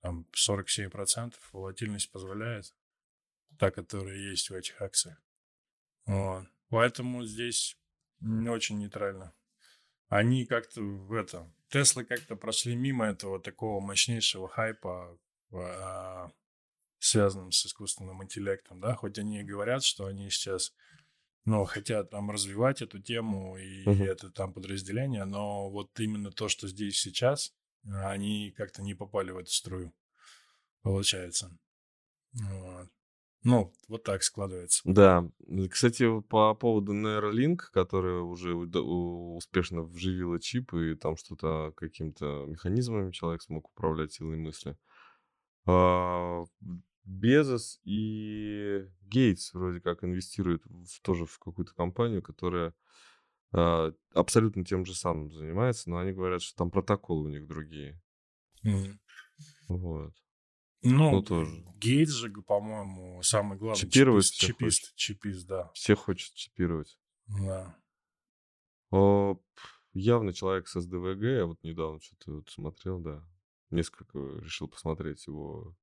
[0.00, 1.34] там 47%.
[1.52, 2.74] Волатильность позволяет
[3.58, 5.20] та, которая есть в этих акциях.
[6.04, 6.46] Вот.
[6.68, 7.78] Поэтому здесь
[8.20, 9.34] не очень нейтрально.
[10.08, 11.52] Они как-то в это...
[11.68, 15.18] Теслы как-то прошли мимо этого такого мощнейшего хайпа,
[15.52, 16.30] а,
[16.98, 20.72] связанным с искусственным интеллектом, да, хоть они и говорят, что они сейчас,
[21.44, 24.04] ну, хотят там развивать эту тему и uh-huh.
[24.04, 29.38] это там подразделение, но вот именно то, что здесь сейчас, они как-то не попали в
[29.38, 29.92] эту струю,
[30.82, 31.56] получается.
[32.32, 32.90] Вот.
[33.46, 34.82] Ну, вот так складывается.
[34.84, 35.30] Да.
[35.70, 43.42] Кстати, по поводу Neuralink, которая уже успешно вживила чип, и там что-то каким-то механизмами человек
[43.42, 44.76] смог управлять силой мысли.
[45.64, 46.44] А,
[47.04, 52.74] Безос и Гейтс вроде как инвестируют в, тоже в какую-то компанию, которая
[53.52, 58.02] а, абсолютно тем же самым занимается, но они говорят, что там протоколы у них другие.
[58.64, 58.98] Mm.
[59.68, 60.14] Вот.
[60.86, 61.64] Ну, ну тоже.
[61.78, 64.96] Гейтс же, по-моему, самый главный чипировать чипист, чипист, хочет.
[64.96, 65.70] чипист, да.
[65.74, 66.98] Всех хочет чипировать.
[67.26, 67.76] Да.
[68.90, 69.38] О,
[69.92, 73.28] явно человек с СДВГ, я вот недавно что-то вот смотрел, да.
[73.70, 75.76] Несколько решил посмотреть его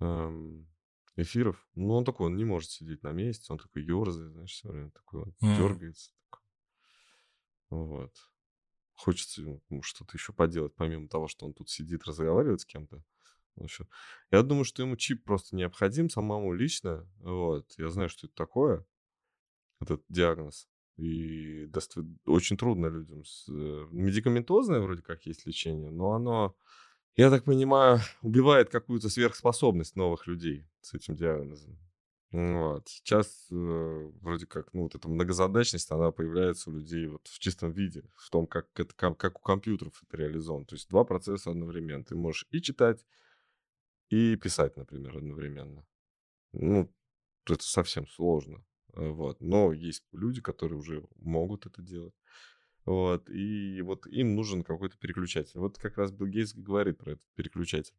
[0.00, 0.68] эм,
[1.16, 1.66] эфиров.
[1.74, 4.90] Ну, он такой, он не может сидеть на месте, он такой ерзает, знаешь, все время
[4.90, 5.56] такой, он mm.
[5.56, 6.12] дергается.
[6.30, 6.44] Такой.
[7.70, 8.14] Вот.
[8.94, 13.02] Хочется ну, что-то еще поделать, помимо того, что он тут сидит, разговаривает с кем-то
[13.64, 13.86] еще.
[14.30, 17.06] Я думаю, что ему чип просто необходим самому лично.
[17.18, 17.72] Вот.
[17.78, 18.86] Я знаю, что это такое,
[19.80, 20.68] этот диагноз.
[20.96, 23.24] И даст, очень трудно людям.
[23.24, 26.56] С, э, медикаментозное вроде как есть лечение, но оно,
[27.14, 31.78] я так понимаю, убивает какую-то сверхспособность новых людей с этим диагнозом.
[32.30, 32.86] Вот.
[32.88, 37.72] Сейчас э, вроде как, ну, вот эта многозадачность, она появляется у людей вот в чистом
[37.72, 40.66] виде, в том, как, это, как у компьютеров это реализовано.
[40.66, 42.04] То есть два процесса одновременно.
[42.04, 43.06] Ты можешь и читать,
[44.10, 45.86] и писать, например, одновременно.
[46.52, 46.92] Ну,
[47.46, 48.64] это совсем сложно.
[48.94, 49.40] Э, вот.
[49.40, 52.14] Но есть люди, которые уже могут это делать.
[52.84, 53.28] Вот.
[53.28, 55.58] И вот им нужен какой-то переключатель.
[55.58, 57.94] Вот как раз Билл Гейтс говорит про этот переключатель.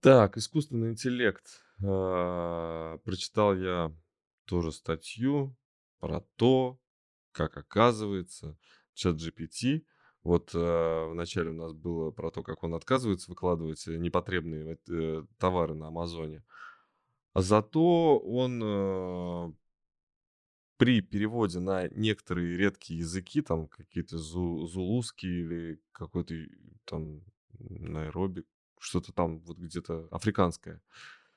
[0.00, 1.62] Так, искусственный интеллект.
[1.82, 3.94] А, прочитал я
[4.46, 5.56] тоже статью
[6.00, 6.78] про то,
[7.30, 8.58] как оказывается,
[8.94, 9.84] чат GPT
[10.24, 15.24] вот э, вначале у нас было про то, как он отказывается выкладывать э, непотребные э,
[15.38, 16.44] товары на Амазоне.
[17.32, 19.52] А зато он э,
[20.76, 26.34] при переводе на некоторые редкие языки, там какие-то зу, зулузские или какой-то
[26.84, 27.22] там
[27.58, 28.44] найроби,
[28.78, 30.80] что-то там вот где-то африканское.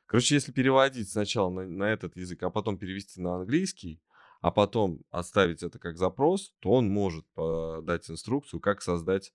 [0.06, 4.00] Короче, если переводить сначала на, на этот язык, а потом перевести на английский,
[4.46, 9.34] а потом оставить это как запрос, то он может дать инструкцию, как создать,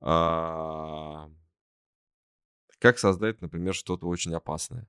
[0.00, 1.30] а,
[2.80, 4.88] как создать, например, что-то очень опасное.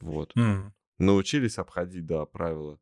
[0.00, 0.34] Вот.
[0.38, 0.72] Mm.
[0.96, 2.80] Научились обходить, да, правила.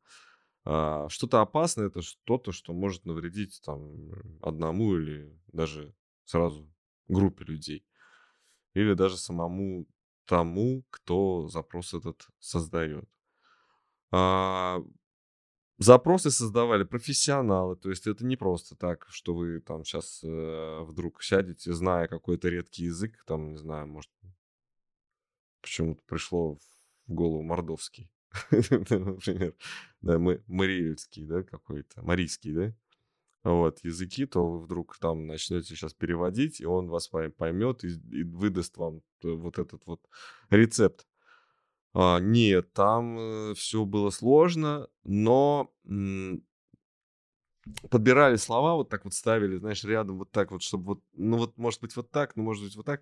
[0.64, 4.12] А, что-то опасное это что-то, что может навредить там
[4.42, 5.92] одному или даже
[6.24, 6.72] сразу
[7.08, 7.84] группе людей.
[8.74, 9.88] Или даже самому
[10.24, 13.10] тому, кто запрос этот создает.
[14.12, 14.80] А,
[15.78, 21.22] Запросы создавали профессионалы, то есть это не просто так, что вы там сейчас э, вдруг
[21.22, 24.10] сядете, зная какой-то редкий язык, там, не знаю, может,
[25.60, 26.60] почему-то пришло в
[27.12, 28.10] голову мордовский,
[28.50, 29.54] например,
[30.00, 32.74] да, мариэльский, да, какой-то, марийский, да,
[33.44, 38.22] вот, языки, то вы вдруг там начнете сейчас переводить, и он вас поймет и, и
[38.22, 40.00] выдаст вам э, вот этот вот
[40.48, 41.06] рецепт
[41.98, 45.72] а, нет, там э, все было сложно, но
[47.90, 51.56] подбирали слова, вот так вот ставили, знаешь, рядом вот так вот, чтобы вот, ну вот,
[51.56, 53.00] может быть, вот так, ну, может быть, вот так.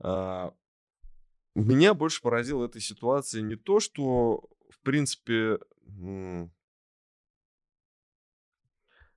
[0.00, 0.54] А,
[1.54, 5.58] меня больше поразило этой ситуации не то, что в принципе,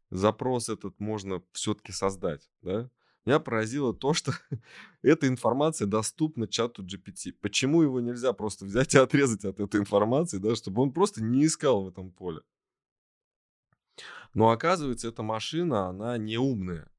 [0.09, 2.89] запрос этот можно все-таки создать, да?
[3.25, 4.33] Меня поразило то, что
[5.01, 7.33] эта информация доступна чату GPT.
[7.41, 11.45] Почему его нельзя просто взять и отрезать от этой информации, да, чтобы он просто не
[11.45, 12.41] искал в этом поле?
[14.33, 16.91] Но оказывается, эта машина, она не умная.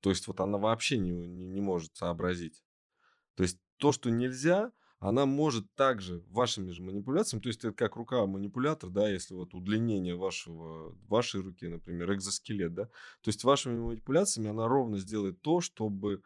[0.00, 2.62] То есть вот она вообще не, не, не может сообразить.
[3.36, 7.96] То есть то, что нельзя, она может также вашими же манипуляциями, то есть это как
[7.96, 13.78] рука манипулятор, да, если вот удлинение вашего, вашей руки, например, экзоскелет, да, то есть вашими
[13.78, 16.22] манипуляциями она ровно сделает то, чтобы,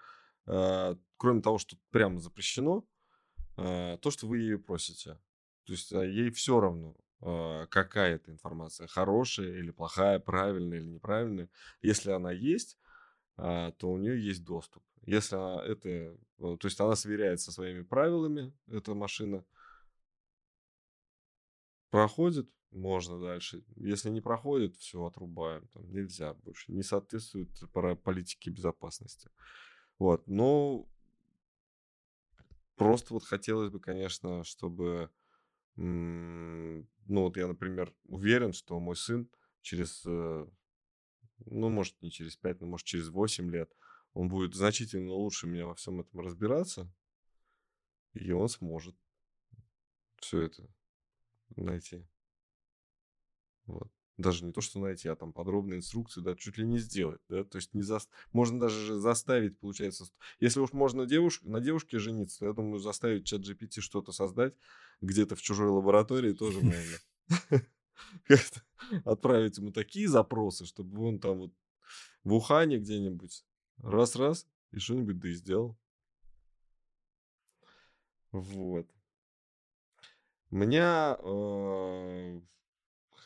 [0.47, 2.85] э, кроме того, что прямо запрещено,
[3.57, 5.21] э, то, что вы ее просите.
[5.67, 10.89] То есть э, ей все равно, э, какая это информация, хорошая или плохая, правильная или
[10.89, 11.49] неправильная.
[11.81, 12.77] Если она есть,
[13.37, 14.83] то у нее есть доступ.
[15.07, 15.37] Если
[15.71, 19.45] это, э, то есть она сверяется со своими правилами, эта машина,
[21.91, 23.65] проходит, можно дальше.
[23.77, 25.69] Если не проходит, все, отрубаем.
[25.69, 26.73] Там нельзя больше.
[26.73, 27.51] Не соответствует
[28.03, 29.31] политике безопасности.
[29.99, 30.27] Вот.
[30.27, 30.89] Но
[32.75, 35.11] просто вот хотелось бы, конечно, чтобы...
[35.77, 39.29] Ну, вот я, например, уверен, что мой сын
[39.61, 40.05] через...
[41.47, 43.71] Ну, может, не через 5, но, может, через 8 лет
[44.13, 46.91] он будет значительно лучше меня во всем этом разбираться,
[48.13, 48.97] и он сможет
[50.19, 50.69] все это
[51.57, 52.07] найти.
[53.67, 53.91] Вот.
[54.17, 57.43] Даже не то, что найти, а там подробные инструкции, да, чуть ли не сделать, да,
[57.43, 57.99] то есть не за...
[58.33, 60.05] можно даже заставить, получается,
[60.39, 61.43] если уж можно девуш...
[61.43, 64.55] на девушке жениться, то я думаю, заставить чат GPT что-то создать
[65.01, 67.61] где-то в чужой лаборатории тоже можно.
[69.05, 71.53] Отправить ему такие запросы, чтобы он там вот
[72.23, 73.45] в Ухане где-нибудь
[73.79, 75.77] Раз-раз, и что-нибудь да и сделал.
[78.33, 78.89] Вот.
[80.51, 82.41] Меня, э,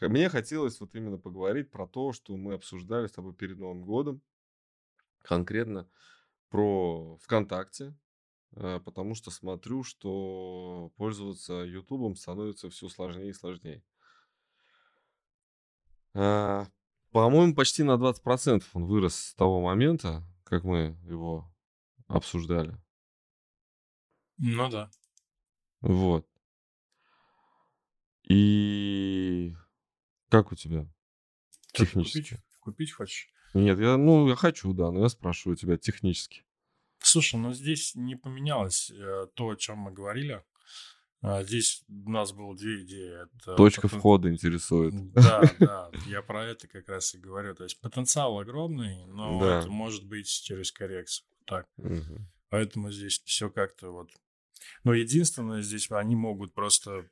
[0.01, 4.23] мне хотелось вот именно поговорить про то, что мы обсуждали с тобой перед Новым годом.
[5.23, 5.89] Конкретно
[6.49, 7.95] про ВКонтакте.
[8.53, 13.83] Э, потому что смотрю, что пользоваться Ютубом становится все сложнее и сложнее.
[16.15, 16.67] Э,
[17.11, 21.51] по-моему, почти на 20% он вырос с того момента, как мы его
[22.07, 22.77] обсуждали.
[24.39, 24.91] Ну да.
[25.81, 26.27] Вот.
[28.29, 29.55] И
[30.29, 30.87] как у тебя?
[31.73, 32.19] Что, технически.
[32.21, 33.29] Купить, купить хочешь?
[33.55, 36.45] Нет, я, ну, я хочу, да, но я спрашиваю тебя технически.
[36.99, 40.45] Слушай, ну здесь не поменялось э, то, о чем мы говорили.
[41.21, 43.25] А, здесь у нас было две идеи.
[43.25, 43.99] Это Точка потен...
[43.99, 44.95] входа интересует.
[45.13, 47.55] Да, да, я про это как раз и говорю.
[47.55, 49.59] То есть потенциал огромный, но да.
[49.59, 51.27] это может быть через коррекцию.
[51.45, 51.67] Так.
[51.79, 52.19] Угу.
[52.51, 54.11] Поэтому здесь все как-то вот...
[54.85, 57.09] Но единственное, здесь они могут просто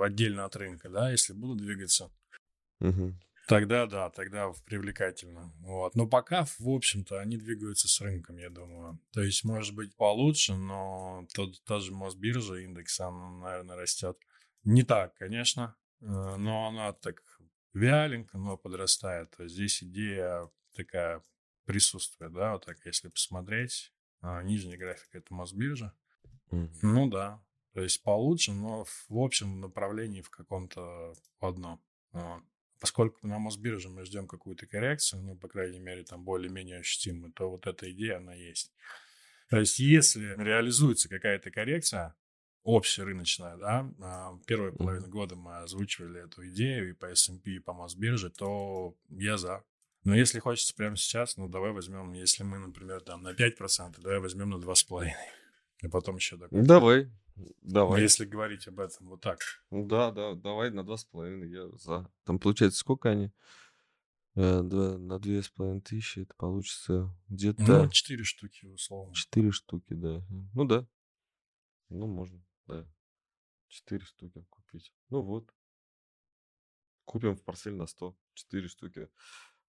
[0.00, 2.10] отдельно от рынка, да, если будут двигаться.
[2.80, 3.14] Угу.
[3.46, 5.52] Тогда да, тогда привлекательно.
[5.60, 5.94] Вот.
[5.94, 8.98] Но пока, в общем-то, они двигаются с рынком, я думаю.
[9.12, 14.18] То есть, может быть, получше, но тот, та же Мосбиржа, индекс, он, наверное, растет.
[14.64, 17.22] Не так, конечно, э, но она так
[17.72, 19.30] вяленько, но подрастает.
[19.36, 21.22] То есть здесь идея такая
[21.66, 23.92] присутствие, да, вот так, если посмотреть.
[24.22, 25.94] А, нижний график это Мосбиржа.
[26.50, 26.78] Mm-hmm.
[26.82, 27.40] Ну да,
[27.74, 31.80] то есть получше, но в общем направлении в каком-то одном.
[32.10, 32.42] Вот
[32.78, 37.50] поскольку на Мосбирже мы ждем какую-то коррекцию, ну, по крайней мере, там более-менее ощутимую, то
[37.50, 38.72] вот эта идея, она есть.
[39.48, 42.14] То есть, если реализуется какая-то коррекция,
[42.64, 47.72] общерыночная, да, а, первую половину года мы озвучивали эту идею и по S&P, и по
[47.72, 49.62] Мосбирже, то я за.
[50.02, 54.18] Но если хочется прямо сейчас, ну, давай возьмем, если мы, например, там на 5%, давай
[54.18, 55.10] возьмем на 2,5%.
[55.82, 56.62] И потом еще такой.
[56.62, 57.10] Давай,
[57.62, 57.98] Давай.
[57.98, 59.40] Ну, если говорить об этом вот так.
[59.70, 62.10] Ну да, да, давай на два с половиной я за.
[62.24, 63.30] Там получается сколько они?
[64.34, 67.62] Э, два, на две с половиной тысячи это получится где-то...
[67.62, 69.14] Ну, четыре штуки, условно.
[69.14, 70.22] Четыре штуки, да.
[70.54, 70.86] Ну да.
[71.88, 72.86] Ну, можно, да.
[73.68, 74.92] Четыре штуки купить.
[75.10, 75.54] Ну вот.
[77.04, 78.16] Купим в парсель на 100.
[78.34, 79.08] Четыре штуки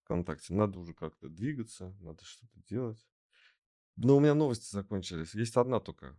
[0.04, 0.54] ВКонтакте.
[0.54, 3.06] Надо уже как-то двигаться, надо что-то делать.
[3.96, 5.34] Но у меня новости закончились.
[5.34, 6.16] Есть одна только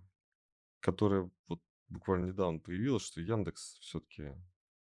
[0.90, 4.32] которая вот буквально недавно появилась, что Яндекс все-таки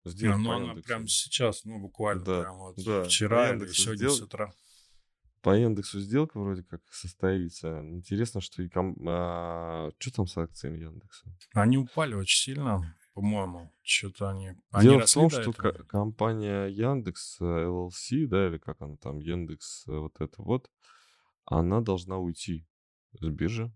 [0.04, 0.36] сделал.
[0.36, 0.88] А, ну, она Яндексу.
[0.88, 3.04] прямо сейчас, ну, буквально да, прям вот да.
[3.04, 4.10] вчера или сегодня сдел...
[4.10, 4.52] с утра.
[5.42, 7.80] По Яндексу сделка вроде как состоится.
[7.80, 8.96] Интересно, что и ком...
[9.06, 11.26] а, что там с акциями Яндекса?
[11.52, 13.72] Они упали очень сильно, по-моему.
[13.82, 14.54] Что-то они...
[14.80, 19.86] Дело они в том, что к- компания Яндекс LLC, да, или как она там, Яндекс,
[19.86, 20.70] э, вот это вот,
[21.44, 22.66] она должна уйти
[23.12, 23.72] с биржи.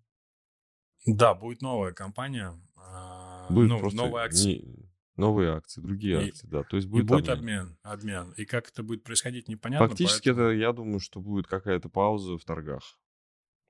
[1.06, 2.58] Да, будет новая компания.
[2.76, 4.54] А, будет ну, просто новая акция.
[4.54, 6.62] Не, Новые акции, другие И, акции, да.
[6.62, 7.60] То есть и будет будет обмен.
[7.60, 8.32] обмен, обмен.
[8.32, 10.48] И как это будет происходить, непонятно, Фактически поэтому...
[10.48, 12.98] это, я думаю, что будет какая-то пауза в торгах.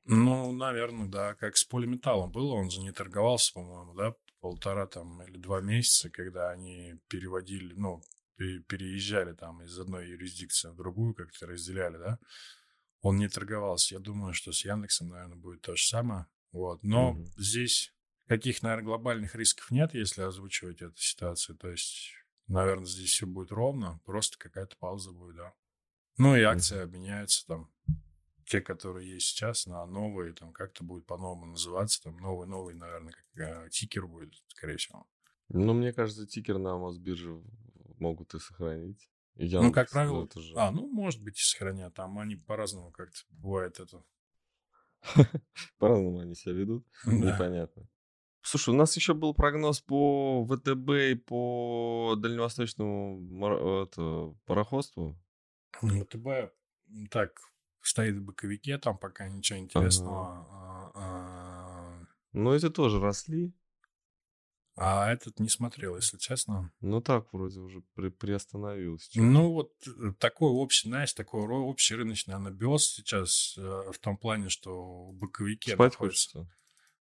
[0.04, 5.22] Ну, наверное, да, как с полиметаллом было, он же не торговался, по-моему, да, полтора там
[5.22, 8.02] или два месяца, когда они переводили, ну,
[8.36, 12.18] пе- переезжали там из одной юрисдикции в другую, как-то разделяли, да,
[13.00, 13.94] он не торговался.
[13.94, 16.26] Я думаю, что с Яндексом, наверное, будет то же самое.
[16.52, 16.82] Вот.
[16.82, 17.26] Но Мгм.
[17.36, 17.94] здесь
[18.28, 21.56] каких, наверное, глобальных рисков нет, если озвучивать эту ситуацию.
[21.56, 22.12] То есть,
[22.46, 25.54] наверное, здесь все будет ровно, просто какая-то пауза будет, да.
[26.18, 27.72] Ну и акции обменяются там,
[28.46, 33.66] те, которые есть сейчас, на новые, там как-то будет по-новому называться, там новый-новый, наверное, как
[33.66, 35.06] э, тикер будет, скорее всего.
[35.48, 37.42] Ну, мне кажется, тикер на Мосбирже
[37.98, 39.08] могут и сохранить.
[39.36, 40.54] И Ну, как правило, это же...
[40.56, 44.04] а, ну, может быть, и сохранят, там они по-разному как-то бывает это.
[45.78, 46.86] По-разному они себя ведут.
[47.06, 47.88] Непонятно.
[48.42, 55.16] Слушай, у нас еще был прогноз по ВТБ и по дальневосточному это, пароходству.
[55.80, 57.40] ВТБ м, так
[57.80, 60.46] стоит в боковике, там пока ничего интересного.
[60.50, 63.52] А, а, Но эти тоже росли.
[64.76, 66.72] А этот не смотрел, если честно.
[66.80, 69.08] Ну так вроде уже при- приостановилось.
[69.08, 69.22] чуть.
[69.22, 73.60] Ну, вот э, такой общий, знаешь, такой общий рыночный анабиоз сейчас э,
[73.92, 76.30] в том плане, что в боковике Спать находится.
[76.38, 76.56] хочется.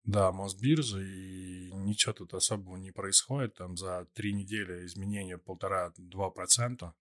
[0.04, 3.56] Да, Мосбиржа, и ничего тут особого не происходит.
[3.56, 6.94] Там за три недели изменения полтора-два процента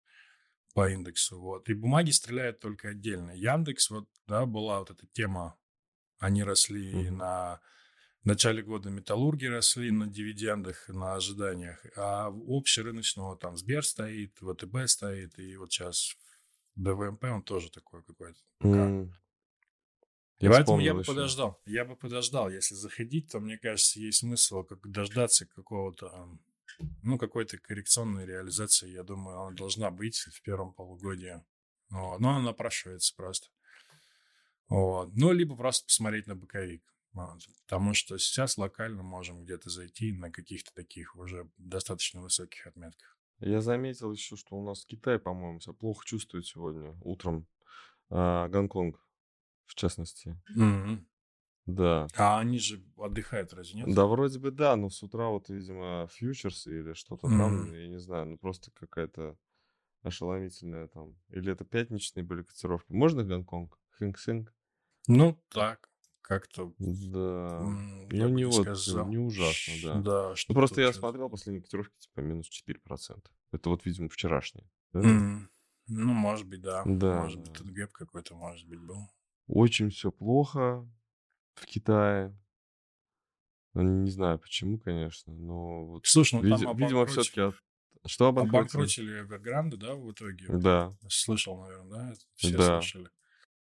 [0.73, 1.39] по индексу.
[1.39, 1.69] Вот.
[1.69, 3.31] И бумаги стреляют только отдельно.
[3.31, 5.57] Яндекс, вот, да, была вот эта тема.
[6.19, 7.17] Они росли Мгм.
[7.17, 7.61] на
[8.27, 11.81] в начале года металлурги росли на дивидендах, на ожиданиях.
[11.95, 16.17] А общерыночного там Сбер стоит, ВТБ стоит, и вот сейчас
[16.75, 18.41] ДВМП, он тоже такой какой-то.
[20.39, 21.13] Я поэтому я бы еще.
[21.13, 21.57] подождал.
[21.65, 22.49] Я бы подождал.
[22.49, 26.37] Если заходить, то, мне кажется, есть смысл как дождаться какого-то,
[27.03, 28.89] ну, какой-то коррекционной реализации.
[28.89, 31.41] Я думаю, она должна быть в первом полугодии.
[31.91, 32.19] Вот.
[32.19, 33.47] Но она напрашивается просто.
[34.67, 35.15] Вот.
[35.15, 36.83] Ну, либо просто посмотреть на боковик.
[37.65, 43.17] Потому что сейчас локально можем где-то зайти на каких-то таких уже достаточно высоких отметках.
[43.39, 47.47] Я заметил еще, что у нас Китай, по-моему, себя плохо чувствует сегодня утром.
[48.09, 49.05] А, Гонконг,
[49.65, 50.37] в частности.
[50.55, 51.07] Мгм.
[51.65, 52.07] Да.
[52.15, 53.89] А они же отдыхают, разве нет?
[53.93, 57.73] Да, вроде бы да, но с утра вот, видимо, фьючерсы или что-то там, Мгм.
[57.73, 59.37] я не знаю, ну просто какая-то
[60.03, 61.15] ошеломительная там.
[61.29, 62.91] Или это пятничные были котировки.
[62.91, 63.79] Можно Гонконг?
[63.99, 64.53] Hang Seng?
[65.07, 65.89] Ну, так,
[66.27, 67.61] как-то Да.
[68.09, 69.07] Ну, не вот, сказал.
[69.07, 70.01] не ужасно, да.
[70.01, 73.31] Да, Ну, что просто я смотрел последние котировки, типа, минус 4%.
[73.51, 74.69] Это вот, видимо, вчерашние.
[74.93, 74.99] да?
[75.01, 75.49] м,
[75.87, 76.83] Ну, может быть, да.
[76.85, 79.09] Да, Может быть, тут gap какой-то, может быть, был.
[79.47, 80.85] Очень все плохо
[81.55, 82.37] в Китае.
[83.73, 87.55] Ну, Не знаю почему, конечно, но вот, Слушай, ну види- там видимо, все-таки...
[88.05, 88.57] Что обанкротили?
[88.59, 90.45] обанкротили Evergrande, да, в итоге?
[90.49, 92.13] Да, Слышал, наверное, да?
[92.35, 92.81] Все Да.
[92.81, 93.09] слышали.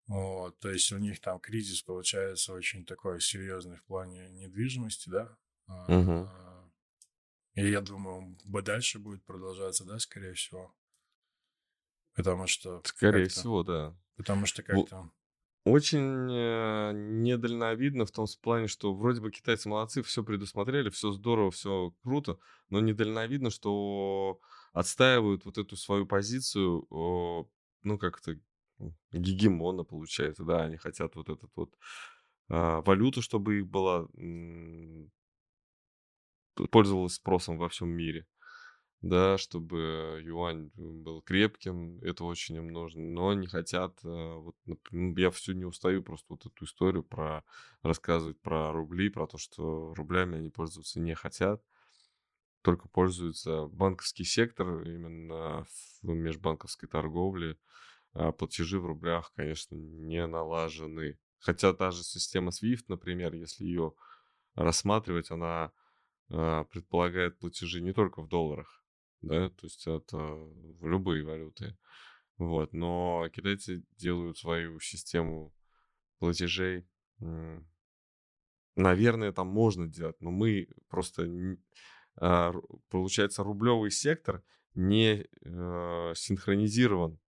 [0.07, 5.37] Вот, то есть у них там кризис получается очень такой серьезный в плане недвижимости, да?
[5.89, 6.29] Мгм.
[7.55, 10.75] И я думаю, бы дальше будет продолжаться, да, скорее всего.
[12.15, 13.97] Потому что скорее всего, да.
[14.17, 15.11] Потому что как-то...
[15.65, 21.51] Очень э, недальновидно в том плане, что вроде бы китайцы молодцы, все предусмотрели, все здорово,
[21.51, 22.39] все круто,
[22.69, 24.39] но недальновидно, что
[24.73, 26.87] отстаивают вот эту свою позицию,
[27.83, 28.39] ну, как-то
[29.13, 31.75] гегемона, получается, да, они хотят вот этот вот
[32.49, 34.07] а, валюту, чтобы их была,
[36.71, 38.27] пользовалась спросом во всем мире,
[39.03, 45.19] да, чтобы юань был крепким, это очень им нужно, но не хотят, э, вот, например,
[45.19, 47.45] я все не устаю просто вот эту историю про
[47.83, 51.63] рассказывать про рубли, про то, что рублями они пользоваться не хотят,
[52.63, 55.65] только пользуются банковский сектор именно
[56.03, 57.59] в межбанковской торговле,
[58.39, 61.19] платежи в рублях, конечно, не налажены.
[61.39, 63.95] Хотя та же система SWIFT, например, если ее
[64.55, 65.73] рассматривать, она
[66.31, 68.83] а, предполагает платежи не только в долларах,
[69.21, 71.77] да, то есть это в любые валюты.
[72.39, 75.55] Вот, но китайцы делают свою систему
[76.19, 76.87] платежей.
[78.75, 81.27] Наверное, там можно делать, но мы просто,
[82.17, 82.53] а,
[82.91, 84.43] получается, рублевый сектор
[84.75, 85.27] не
[86.15, 87.19] синхронизирован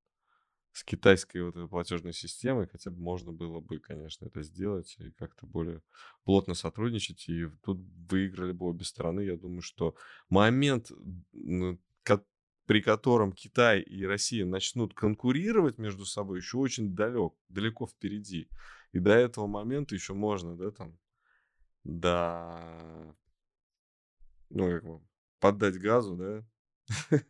[0.78, 5.10] с китайской вот этой платежной системой, хотя бы можно было бы, конечно, это сделать и
[5.10, 5.82] как-то более
[6.24, 9.22] плотно сотрудничать, и тут выиграли бы обе стороны.
[9.22, 9.96] Я думаю, что
[10.28, 10.92] момент,
[12.66, 18.48] при котором Китай и Россия начнут конкурировать между собой, еще очень далек, далеко впереди.
[18.92, 20.96] И до этого момента еще можно, да, там,
[21.82, 23.16] до,
[24.50, 25.00] ну, как бы,
[25.40, 26.46] поддать газу, да,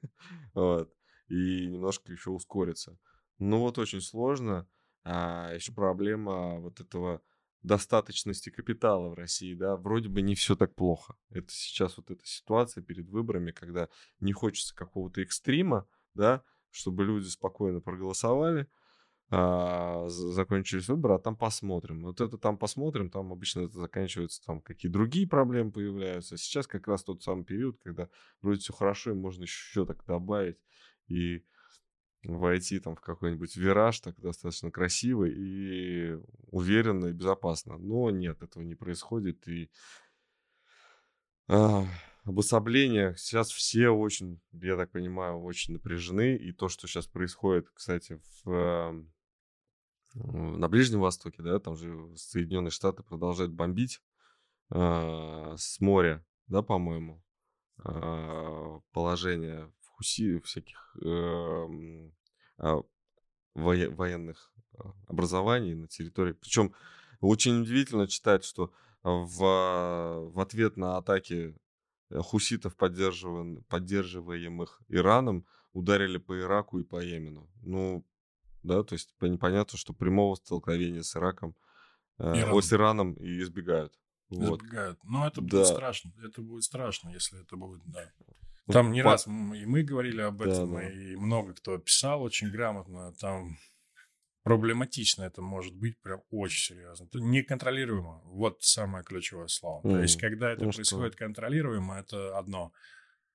[0.54, 0.92] вот,
[1.28, 2.98] и немножко еще ускориться.
[3.38, 4.68] Ну вот очень сложно.
[5.04, 7.22] А еще проблема вот этого
[7.62, 11.16] достаточности капитала в России, да, вроде бы не все так плохо.
[11.30, 13.88] Это сейчас вот эта ситуация перед выборами, когда
[14.20, 18.68] не хочется какого-то экстрима, да, чтобы люди спокойно проголосовали,
[19.30, 22.04] а, закончились выборы, а там посмотрим.
[22.04, 26.36] Вот это там посмотрим, там обычно это заканчивается, там какие другие проблемы появляются.
[26.36, 28.08] Сейчас как раз тот самый период, когда
[28.40, 30.58] вроде все хорошо, и можно еще так добавить
[31.08, 31.44] и
[32.28, 36.18] войти там в какой-нибудь вираж так достаточно красивый и
[36.50, 37.78] уверенно и безопасно.
[37.78, 39.48] Но нет, этого не происходит.
[39.48, 39.70] И
[41.48, 41.86] а,
[42.24, 46.36] обособление сейчас все очень, я так понимаю, очень напряжены.
[46.36, 49.04] И то, что сейчас происходит, кстати, в,
[50.14, 54.02] на Ближнем Востоке, да, там же Соединенные Штаты продолжают бомбить
[54.70, 57.22] а, с моря, да, по-моему,
[57.78, 61.66] а, положение Хуси, всяких э, а,
[63.54, 66.32] военных а, образований на территории.
[66.32, 66.74] Причем
[67.20, 71.56] очень удивительно читать, что в, в ответ на атаки
[72.10, 77.50] э, хуситов, поддерживаемых Ираном, ударили по Ираку и по Йемену.
[77.62, 78.04] Ну,
[78.62, 81.56] да, то есть непонятно, что прямого столкновения с Ираком,
[82.18, 82.62] э, Иран.
[82.62, 83.98] с Ираном и избегают.
[84.28, 84.62] Вот.
[84.62, 84.98] Избегают.
[85.04, 85.64] Но это будет да.
[85.64, 86.12] страшно.
[86.22, 88.12] Это будет страшно, если это будет, да.
[88.72, 90.90] Там не раз и мы говорили об этом, да, да.
[90.90, 93.12] и много кто писал очень грамотно.
[93.14, 93.56] Там
[94.42, 97.04] проблематично это может быть прям очень серьезно.
[97.04, 98.22] Это неконтролируемо.
[98.24, 99.86] Вот самое ключевое слово.
[99.86, 99.90] Mm.
[99.90, 101.24] То есть, когда это ну, происходит что?
[101.24, 102.72] контролируемо, это одно.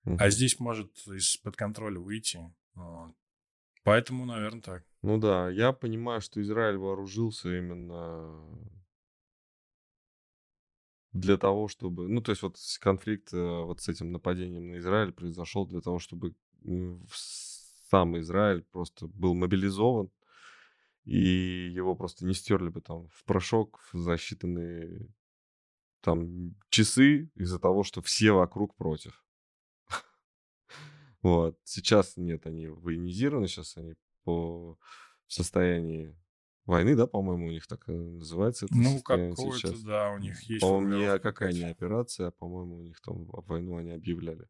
[0.05, 0.17] Mm-hmm.
[0.19, 2.39] А здесь может из-под контроля выйти.
[2.73, 3.13] Вот.
[3.83, 4.83] Поэтому, наверное, так.
[5.01, 8.41] Ну да, я понимаю, что Израиль вооружился именно
[11.13, 12.07] для того, чтобы...
[12.07, 15.99] Ну, то есть вот конфликт э, вот с этим нападением на Израиль произошел для того,
[15.99, 16.35] чтобы
[17.13, 20.09] сам Израиль просто был мобилизован,
[21.05, 25.09] и его просто не стерли бы там в порошок за считанные
[26.01, 29.23] там часы из-за того, что все вокруг против.
[31.21, 31.57] Вот.
[31.63, 34.77] Сейчас нет, они военизированы, сейчас они по
[35.27, 36.15] состоянии
[36.65, 38.65] войны, да, по-моему, у них так называется.
[38.65, 40.61] Это ну, какой-то, да, у них есть.
[40.61, 44.47] По-моему, не какая не операция, а, по-моему, у них там войну они объявляли.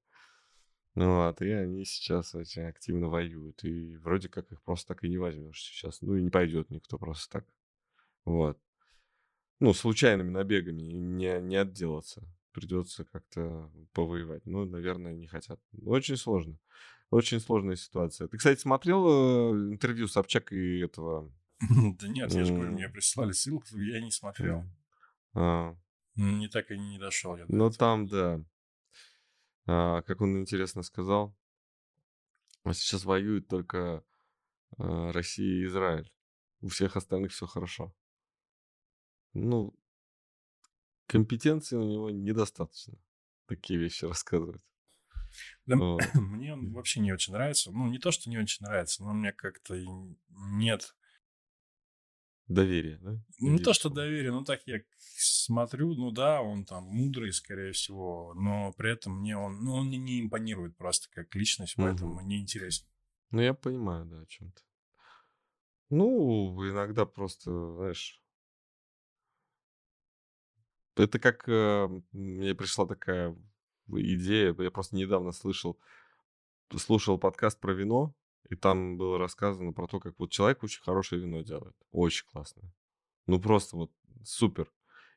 [0.96, 3.64] Ну вот, и они сейчас очень активно воюют.
[3.64, 6.02] И вроде как их просто так и не возьмешь сейчас.
[6.02, 7.46] Ну и не пойдет никто просто так.
[8.26, 8.60] Вот.
[9.60, 12.24] Ну, случайными набегами не, не отделаться.
[12.52, 14.46] Придется как-то повоевать.
[14.46, 15.60] Ну, наверное, не хотят.
[15.84, 16.60] Очень сложно.
[17.10, 18.28] Очень сложная ситуация.
[18.28, 21.32] Ты, кстати, смотрел э, интервью Собчак и этого
[21.70, 24.64] Да нет, я же говорю, мне прислали ссылку, я не смотрел.
[25.34, 25.76] А.
[26.16, 27.38] Не так и не дошел.
[27.48, 28.44] Ну там, да.
[29.66, 31.36] А, как он интересно сказал,
[32.64, 34.04] а сейчас воюют только
[34.78, 36.12] Россия и Израиль.
[36.62, 37.94] У всех остальных все хорошо.
[39.34, 39.76] Ну,
[41.08, 42.98] компетенции у него недостаточно
[43.48, 44.62] такие вещи рассказывать.
[45.66, 46.02] Да, вот.
[46.14, 47.72] мне он вообще не очень нравится.
[47.72, 49.76] Ну, не то, что не очень нравится, но мне как-то
[50.30, 50.96] нет
[52.48, 53.12] Доверие, да?
[53.40, 57.72] Ну, не то, что доверие, ну, так я смотрю, ну, да, он там мудрый, скорее
[57.72, 62.16] всего, но при этом мне он, ну, он мне не импонирует просто как личность, поэтому
[62.16, 62.26] угу.
[62.26, 62.86] не интересен.
[63.32, 64.62] Ну, я понимаю, да, о чем-то.
[65.90, 68.22] Ну, иногда просто, знаешь,
[70.96, 73.36] это как э, мне пришла такая
[73.88, 75.80] идея, я просто недавно слышал,
[76.76, 78.16] слушал подкаст про вино,
[78.50, 81.76] и там было рассказано про то, как вот человек очень хорошее вино делает.
[81.92, 82.74] Очень классное.
[83.26, 83.92] Ну, просто вот
[84.24, 84.72] супер.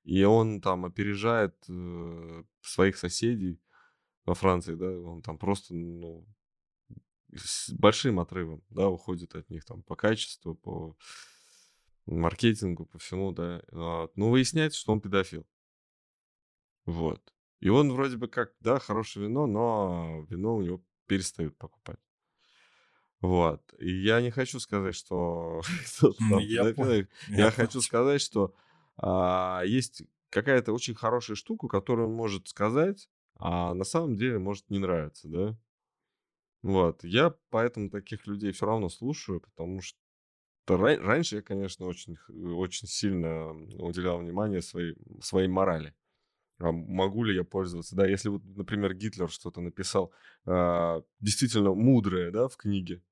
[0.04, 3.60] И он там опережает э, своих соседей
[4.24, 6.26] во Франции, да, он там просто, ну,
[7.34, 10.96] с большим отрывом, да, уходит от них там по качеству, по
[12.06, 13.62] маркетингу, по всему, да.
[13.70, 14.16] Вот.
[14.16, 15.46] Ну, выясняется, что он педофил.
[16.84, 17.20] Вот.
[17.60, 21.98] И он вроде бы как, да, хорошее вино, но вино у него перестают покупать.
[23.26, 23.74] Вот.
[23.78, 25.60] И я не хочу сказать, что...
[26.40, 28.54] я, я хочу сказать, что
[28.96, 34.70] а, есть какая-то очень хорошая штука, которую он может сказать, а на самом деле может
[34.70, 35.58] не нравиться, да?
[36.62, 37.02] Вот.
[37.02, 39.98] Я поэтому таких людей все равно слушаю, потому что
[40.68, 43.50] раньше я, конечно, очень, очень сильно
[43.82, 45.94] уделял внимание своей, своей морали.
[46.58, 47.96] А могу ли я пользоваться?
[47.96, 50.12] Да, если вот, например, Гитлер что-то написал
[50.44, 53.02] а, действительно мудрое, да, в книге,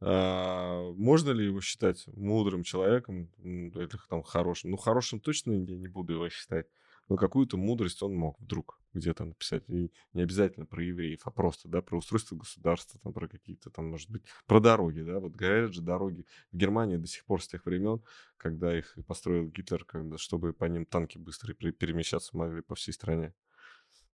[0.00, 4.70] а, можно ли его считать мудрым человеком или там хорошим?
[4.70, 6.66] Ну, хорошим точно я не буду его считать.
[7.08, 9.64] Но какую-то мудрость он мог вдруг где-то написать.
[9.68, 13.88] И не обязательно про евреев, а просто, да, про устройство государства, там, про какие-то там,
[13.88, 15.18] может быть, про дороги, да.
[15.18, 18.02] Вот говорят же, дороги в Германии до сих пор с тех времен,
[18.36, 23.34] когда их построил Гитлер, когда, чтобы по ним танки быстро перемещаться могли по всей стране.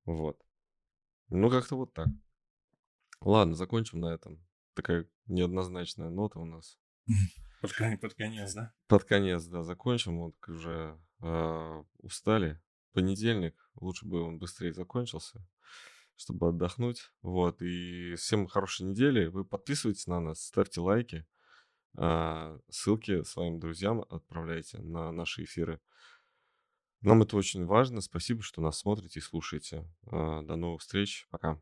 [0.05, 0.39] Вот.
[1.29, 2.07] Ну, как-то вот так.
[3.21, 4.39] Ладно, закончим на этом.
[4.73, 6.79] Такая неоднозначная нота у нас.
[7.61, 8.73] Под, кон- под конец, да?
[8.87, 10.19] Под конец, да, закончим.
[10.19, 12.61] Вот уже э, устали.
[12.93, 15.45] Понедельник, лучше бы он быстрее закончился,
[16.15, 17.11] чтобы отдохнуть.
[17.21, 19.25] Вот, и всем хорошей недели.
[19.27, 21.25] Вы подписывайтесь на нас, ставьте лайки.
[21.97, 25.79] э, ссылки своим друзьям отправляйте на наши эфиры.
[27.01, 27.99] Нам это очень важно.
[28.01, 29.89] Спасибо, что нас смотрите и слушаете.
[30.05, 31.27] Э, до новых встреч.
[31.31, 31.61] Пока.